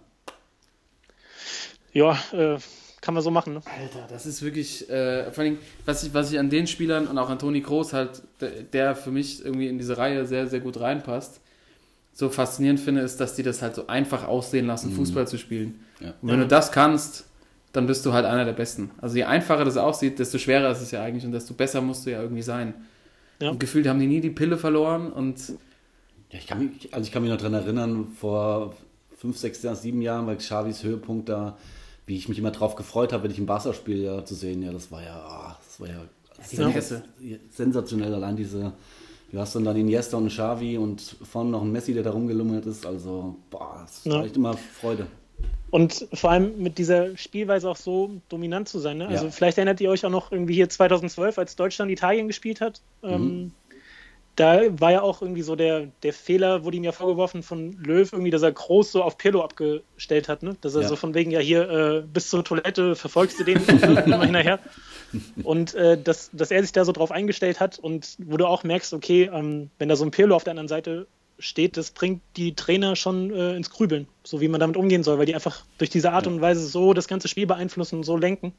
[1.92, 2.58] Ja, äh,
[3.02, 3.56] kann man so machen.
[3.56, 3.62] Ne?
[3.66, 7.18] Alter, das ist wirklich, äh, vor allem, was ich, was ich an den Spielern und
[7.18, 10.62] auch an Toni Kroos halt, der, der für mich irgendwie in diese Reihe sehr, sehr
[10.62, 11.42] gut reinpasst,
[12.14, 15.80] so faszinierend finde, ist, dass die das halt so einfach aussehen lassen, Fußball zu spielen.
[16.00, 16.14] Ja.
[16.22, 17.26] Und wenn du das kannst,
[17.72, 18.92] dann bist du halt einer der Besten.
[19.02, 22.06] Also je einfacher das aussieht, desto schwerer ist es ja eigentlich und desto besser musst
[22.06, 22.76] du ja irgendwie sein.
[23.42, 23.50] Ja.
[23.50, 25.40] Und gefühlt haben die nie die Pille verloren und
[26.30, 28.76] Ja, ich kann mich, also ich kann mich noch daran erinnern, vor
[29.18, 31.58] fünf, sechs, Jahren, sieben Jahren bei Xavis Höhepunkt da,
[32.06, 34.62] wie ich mich immer drauf gefreut habe, wenn ich ein Barca-Spiel ja, zu sehen.
[34.62, 37.04] Ja, das war ja, ah, das war ja, Pässe.
[37.50, 38.14] sensationell.
[38.14, 38.74] Allein diese,
[39.34, 42.66] du hast dann, dann Iniesta und Xavi und vorne noch ein Messi, der da rumgelummert
[42.66, 42.86] ist.
[42.86, 44.24] Also, boah, das Ja.
[44.24, 45.08] echt immer Freude.
[45.72, 49.00] Und vor allem mit dieser Spielweise auch so dominant zu sein.
[49.00, 49.08] Ne?
[49.08, 49.32] Also Ja.
[49.32, 52.82] vielleicht erinnert ihr euch auch noch irgendwie hier 2012, als Deutschland Italien gespielt hat.
[53.02, 53.10] Mhm.
[53.10, 53.52] Ähm,
[54.36, 58.12] da war ja auch irgendwie so der, der Fehler, wurde ihm ja vorgeworfen von Löw,
[58.12, 60.42] irgendwie, dass er groß so auf Pirlo abgestellt hat.
[60.44, 60.56] Ne?
[60.62, 60.88] Dass er Ja.
[60.88, 63.58] so von wegen, ja hier äh, bis zur Toilette verfolgst du den
[64.06, 64.60] immer hinterher.
[65.44, 68.64] Und äh, dass, dass er sich da so drauf eingestellt hat und wo du auch
[68.64, 71.08] merkst, okay, ähm, wenn da so ein Pirlo auf der anderen Seite
[71.40, 75.18] steht, das bringt die Trainer schon äh, ins Grübeln, so wie man damit umgehen soll,
[75.18, 78.18] weil die einfach durch diese Art und Weise so das ganze Spiel beeinflussen und so
[78.18, 78.54] lenken.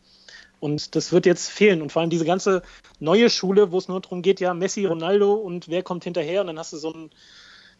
[0.60, 1.82] Und das wird jetzt fehlen.
[1.82, 2.62] Und vor allem diese ganze
[3.00, 6.48] neue Schule, wo es nur darum geht, ja, Messi, Ronaldo und wer kommt hinterher und
[6.48, 7.10] dann hast du so ein,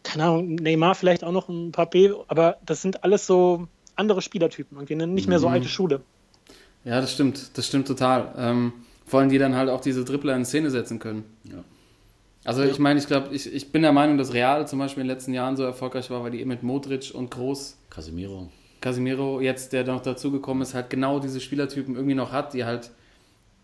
[0.03, 4.22] keine Ahnung, Neymar vielleicht auch noch ein paar B, aber das sind alles so andere
[4.22, 6.03] Spielertypen, irgendwie nicht mehr so alte Schule.
[6.85, 8.35] Ja, das stimmt, das stimmt total.
[8.37, 8.72] Ähm,
[9.07, 11.24] vor allem die dann halt auch diese Dribbler in Szene setzen können.
[11.45, 11.64] Ja.
[12.45, 15.09] Also ich meine, ich glaube, ich, ich bin der Meinung, dass Real zum Beispiel in
[15.09, 18.51] den letzten Jahren so erfolgreich war, weil die mit Modric und Groß, Casemiro.
[18.82, 22.91] Casemiro jetzt, der noch dazugekommen ist, halt genau diese Spielertypen irgendwie noch hat, die halt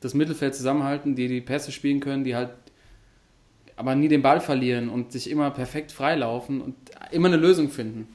[0.00, 2.50] das Mittelfeld zusammenhalten, die die Pässe spielen können, die halt
[3.76, 6.74] aber nie den Ball verlieren und sich immer perfekt freilaufen und
[7.10, 8.08] immer eine Lösung finden.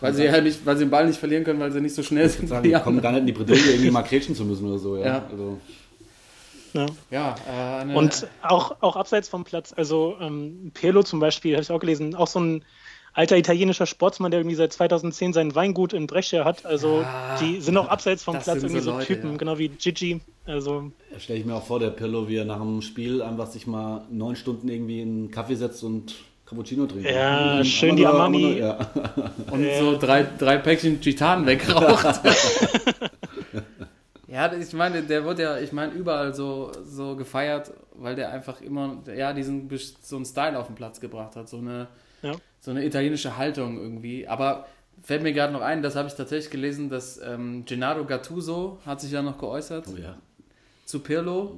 [0.00, 2.02] Weil sie halt nicht, weil sie den Ball nicht verlieren können, weil sie nicht so
[2.02, 2.48] schnell sind.
[2.48, 4.96] Sagen, die kommen gar nicht in die Bredouille, irgendwie mal kretschen zu müssen oder so.
[4.96, 5.06] Ja.
[5.06, 5.26] Ja.
[5.30, 5.58] Also,
[6.72, 6.86] Ja.
[7.10, 11.70] Ja, äh, Und auch, auch abseits vom Platz, also ähm, Pirlo zum Beispiel, habe ich
[11.70, 12.64] auch gelesen, auch so ein
[13.12, 16.64] alter italienischer Sportsmann, der irgendwie seit 2010 sein Weingut in Brescia hat.
[16.64, 19.36] Also Ja, die sind auch abseits vom Platz irgendwie so so, Leute, Typen, ja.
[19.36, 20.20] genau wie Gigi.
[20.46, 23.48] Also Da stelle ich mir auch vor, der Pirlo, wie er nach dem Spiel einfach
[23.48, 26.14] sich mal neun Stunden irgendwie in einen Kaffee setzt und
[26.50, 27.08] Cappuccino trinkt.
[27.08, 28.62] Ja, Und schön die Armani.
[28.62, 29.30] aber nur- Ja.
[29.52, 32.20] und so drei, drei Päckchen Gitan wegraucht.
[34.28, 38.60] ja, ich meine, der wird ja, ich meine, überall so, so gefeiert, weil der einfach
[38.60, 39.68] immer, ja, diesen
[40.02, 41.88] so einen Style auf den Platz gebracht hat, so eine,
[42.22, 42.32] Ja.
[42.60, 44.28] so eine italienische Haltung irgendwie.
[44.28, 44.66] Aber
[45.02, 49.00] fällt mir gerade noch ein, das habe ich tatsächlich gelesen, dass ähm, Gennaro Gattuso hat
[49.00, 50.16] sich ja noch geäußert Oh ja.
[50.84, 51.56] zu Pirlo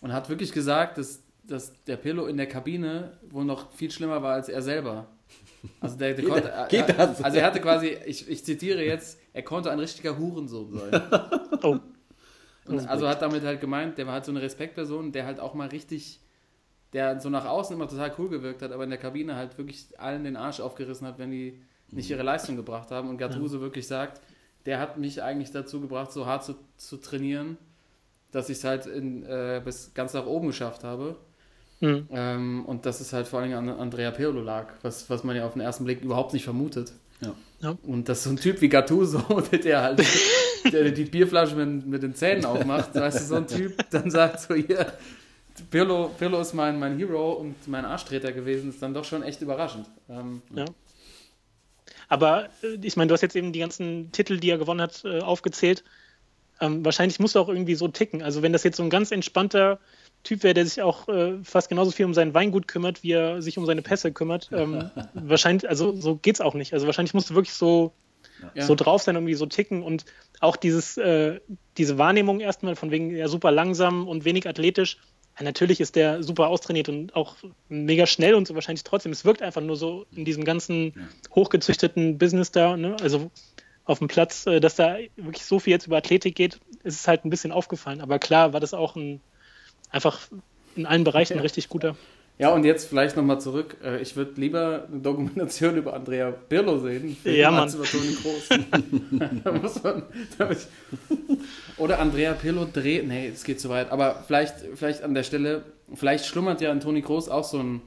[0.00, 4.22] und hat wirklich gesagt, dass, dass der Pirlo in der Kabine wohl noch viel schlimmer
[4.22, 5.06] war als er selber.
[5.80, 6.68] Also, der, der Geht konnte, das?
[6.68, 7.22] Geht das?
[7.22, 11.02] also er hatte quasi, ich, ich zitiere jetzt, er konnte ein richtiger Hurensohn sein.
[11.62, 11.78] oh,
[12.66, 15.54] Und also hat damit halt gemeint, der war halt so eine Respektperson, der halt auch
[15.54, 16.20] mal richtig,
[16.92, 19.88] der so nach außen immer total cool gewirkt hat, aber in der Kabine halt wirklich
[19.98, 21.60] allen den Arsch aufgerissen hat, wenn die
[21.90, 23.08] nicht ihre Leistung gebracht haben.
[23.08, 24.20] Und Gattuso wirklich sagt,
[24.66, 27.58] der hat mich eigentlich dazu gebracht, so hart zu, zu trainieren,
[28.30, 31.16] dass ich es halt in, äh, bis ganz nach oben geschafft habe.
[31.80, 32.08] Mhm.
[32.10, 35.46] Ähm, und dass es halt vor allem an Andrea Pirlo lag, was, was man ja
[35.46, 36.92] auf den ersten Blick überhaupt nicht vermutet.
[37.20, 37.34] Ja.
[37.60, 37.76] Ja.
[37.82, 40.02] Und dass so ein Typ wie Gattuso, der halt
[40.72, 44.40] der die Bierflasche mit, mit den Zähnen aufmacht, weißt du, so ein Typ dann sagt
[44.40, 44.92] so, hier,
[45.70, 49.40] Pirlo, Pirlo ist mein, mein Hero und mein Arschtreter gewesen, ist dann doch schon echt
[49.40, 49.88] überraschend.
[50.08, 50.64] Ähm, Ja.
[52.08, 55.04] Aber äh, ich meine, du hast jetzt eben die ganzen Titel, die er gewonnen hat,
[55.04, 55.82] äh, aufgezählt.
[56.60, 58.22] Ähm, wahrscheinlich muss er auch irgendwie so ticken.
[58.22, 59.78] Also wenn das jetzt so ein ganz entspannter
[60.22, 63.42] Typ wäre, der sich auch äh, fast genauso viel um sein Weingut kümmert, wie er
[63.42, 66.72] sich um seine Pässe kümmert, ähm, wahrscheinlich, also so geht's auch nicht.
[66.72, 67.92] Also wahrscheinlich musst du wirklich so,
[68.54, 68.64] Ja.
[68.64, 70.04] so drauf sein, irgendwie so ticken und
[70.40, 71.40] auch dieses, äh,
[71.76, 74.98] diese Wahrnehmung erstmal von wegen ja super langsam und wenig athletisch.
[75.38, 77.36] Ja, natürlich ist der super austrainiert und auch
[77.68, 79.12] mega schnell und so wahrscheinlich trotzdem.
[79.12, 80.92] Es wirkt einfach nur so in diesem ganzen
[81.34, 82.96] hochgezüchteten Business da, ne?
[83.00, 83.30] also
[83.84, 87.06] auf dem Platz, äh, dass da wirklich so viel jetzt über Athletik geht, ist es
[87.08, 88.00] halt ein bisschen aufgefallen.
[88.00, 89.20] Aber klar war das auch ein
[89.90, 90.18] einfach
[90.74, 91.96] in allen Bereichen ein richtig guter.
[92.38, 93.78] Ja, und jetzt vielleicht nochmal zurück.
[93.82, 97.82] Äh, Ich würde lieber eine Dokumentation über Andrea Pirlo sehen, Ja, als Mann.
[97.82, 99.40] über Toni Kroos.
[99.44, 100.02] da muss man,
[100.36, 100.58] da ich,
[101.78, 105.62] oder Andrea Pirlo dreht, nee, es geht zu weit, aber vielleicht, vielleicht an der Stelle,
[105.94, 107.80] vielleicht schlummert ja an Toni Kroos auch so, ein,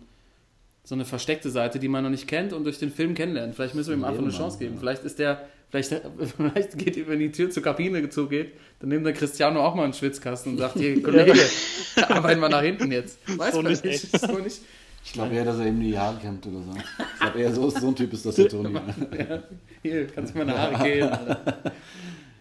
[0.84, 3.54] so eine versteckte Seite, die man noch nicht kennt und durch den Film kennenlernt.
[3.54, 4.74] Vielleicht müssen wir ihm einfach eine Chance geben.
[4.76, 4.80] ja.
[4.80, 6.02] Vielleicht ist der, vielleicht,
[6.38, 9.84] vielleicht geht, ihm, wenn die Tür zur Kabine zugeht, dann nimmt der Cristiano auch mal
[9.84, 11.34] einen Schwitzkasten und sagt, hier, Kollege,
[12.10, 13.20] arbeiten wir nach hinten jetzt.
[13.38, 14.20] Weiß So man nicht, nicht.
[14.20, 14.62] So nicht.
[15.06, 16.74] Ich glaube eher, dass er eben die Haare kämmt oder so.
[16.76, 18.74] Ich glaube eher, so, so ein Typ ist das der Toni.
[18.74, 19.44] Ja,
[19.82, 21.10] hier, kannst du meine Haare gehen.
[21.10, 21.72] Alter.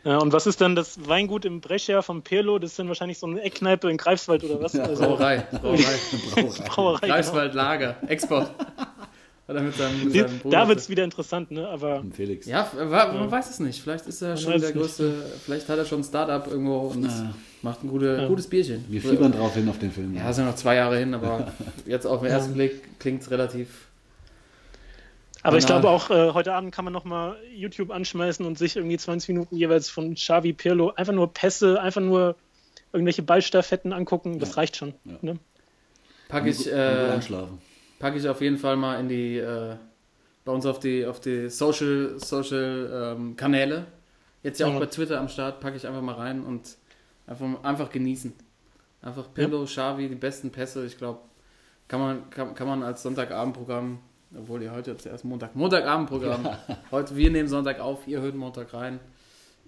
[0.04, 2.58] Ja, und was ist dann das Weingut im Brescia vom Pirlo?
[2.58, 4.74] Das ist dann wahrscheinlich so eine Eckkneipe in Greifswald oder was?
[4.74, 5.82] Also, Brauerei, Brauerei.
[6.66, 7.00] Brauerei.
[7.00, 7.14] Genau.
[7.14, 8.50] Greifswald Lager, Export.
[9.48, 11.66] Mit seinem, mit seinem da wird es wieder interessant, ne?
[11.68, 12.46] Aber Felix.
[12.46, 13.80] Ja, man weiß es nicht.
[13.80, 14.82] Vielleicht ist er schon weiß der es nicht.
[14.82, 17.34] größte, vielleicht hat er schon ein Startup irgendwo und Ja.
[17.62, 18.84] macht ein gute, gutes Bierchen.
[18.88, 20.14] Wir fiebern drauf hin auf den Film.
[20.14, 21.50] Ja, sind noch zwei Jahre hin, aber
[21.86, 23.86] jetzt auf den ersten Blick klingt es relativ.
[25.42, 25.80] Aber ich Banal.
[25.80, 29.56] glaube auch, äh, heute Abend kann man nochmal YouTube anschmeißen und sich irgendwie 20 Minuten
[29.56, 32.36] jeweils von Xavi Pirlo einfach nur Pässe, einfach nur
[32.92, 34.40] irgendwelche Ballstaffetten angucken.
[34.40, 34.54] Das Ja.
[34.56, 34.92] reicht schon.
[35.06, 35.12] Ja.
[35.22, 35.38] Ne?
[36.28, 36.72] Packe ich, Äh,
[37.08, 37.58] äh, einschlafen.
[37.98, 39.76] Pack ich auf jeden Fall mal in die, äh,
[40.44, 43.86] bei uns auf die, auf die Social, Social ähm, Kanäle.
[44.42, 44.78] Jetzt ja auch Ja.
[44.80, 46.76] bei Twitter am Start, packe ich einfach mal rein und
[47.26, 48.32] einfach, einfach genießen.
[49.02, 50.84] Einfach Pirlo, Xavi, die besten Pässe.
[50.86, 51.20] Ich glaube,
[51.86, 53.98] kann man, kann, kann man als Sonntagabendprogramm,
[54.36, 56.48] obwohl ihr heute jetzt erst Montag, Montagabendprogramm.
[56.90, 59.00] Heute, wir nehmen Sonntag auf, ihr hört Montag rein.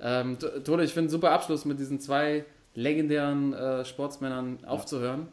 [0.00, 5.28] Ähm, T- Tode, ich finde einen super Abschluss mit diesen zwei legendären äh, Sportsmännern aufzuhören.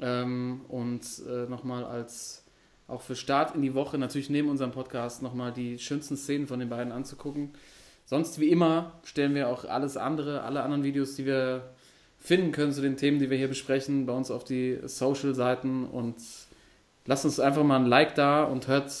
[0.00, 2.44] Ähm, und äh, nochmal als
[2.86, 6.58] auch für Start in die Woche natürlich neben unserem Podcast nochmal die schönsten Szenen von
[6.60, 7.50] den beiden anzugucken.
[8.04, 11.70] Sonst wie immer stellen wir auch alles andere, alle anderen Videos, die wir
[12.18, 16.16] finden können zu den Themen, die wir hier besprechen, bei uns auf die Social-Seiten und
[17.06, 18.92] lasst uns einfach mal ein Like da und hört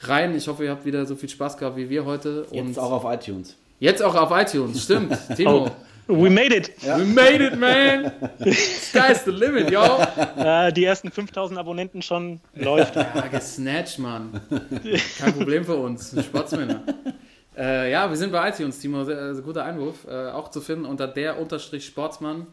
[0.00, 0.34] rein.
[0.34, 2.44] Ich hoffe, ihr habt wieder so viel Spaß gehabt wie wir heute.
[2.44, 3.56] und Jetzt auch auf iTunes.
[3.80, 5.18] jetzt auch auf iTunes, stimmt.
[5.36, 5.70] Timo.
[6.08, 6.70] We made it!
[6.82, 8.12] We made it, man!
[8.52, 9.82] Sky's the limit, yo!
[10.36, 12.96] Äh, die ersten 5000 Abonnenten schon läuft.
[12.96, 14.40] Ja, gesnatcht, Mann.
[15.18, 16.82] Kein Problem für uns, Sportsmänner.
[17.56, 19.04] Äh, ja, wir sind bei iTunes, Timo.
[19.04, 20.06] Sehr guter Einwurf.
[20.08, 22.46] Äh, auch zu finden unter der Unterstrich Sportsmann.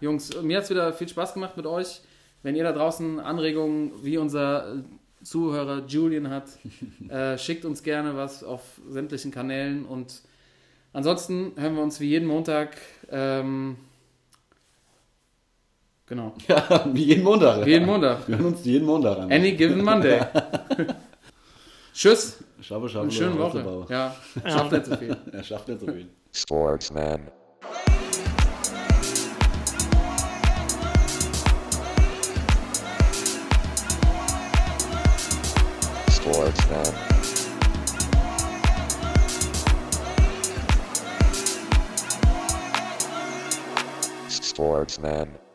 [0.00, 2.00] Jungs, mir hat es wieder viel Spaß gemacht mit euch.
[2.42, 4.78] Wenn ihr da draußen Anregungen wie unser äh,
[5.22, 6.48] Zuhörer Julian hat,
[7.08, 9.84] äh, schickt uns gerne was auf sämtlichen Kanälen.
[9.84, 10.22] Und
[10.92, 12.76] ansonsten hören wir uns wie jeden Montag.
[13.10, 13.76] Ähm,
[16.06, 16.34] genau.
[16.48, 17.64] Ja, wie jeden Montag.
[17.66, 18.28] Wie jeden Montag.
[18.28, 19.32] Wir hören uns jeden Montag an.
[19.32, 20.20] Any given Monday.
[21.94, 22.38] Tschüss.
[22.60, 23.64] Schabe, schabe, Eine schöne Woche.
[23.64, 23.86] Holzebauer.
[23.90, 24.14] Ja,
[24.44, 25.16] schafft nicht so viel.
[25.32, 26.08] Er schafft nicht so viel.
[26.32, 27.30] Sportsman.
[36.12, 37.09] Sportsman.
[44.60, 45.49] Sportsman.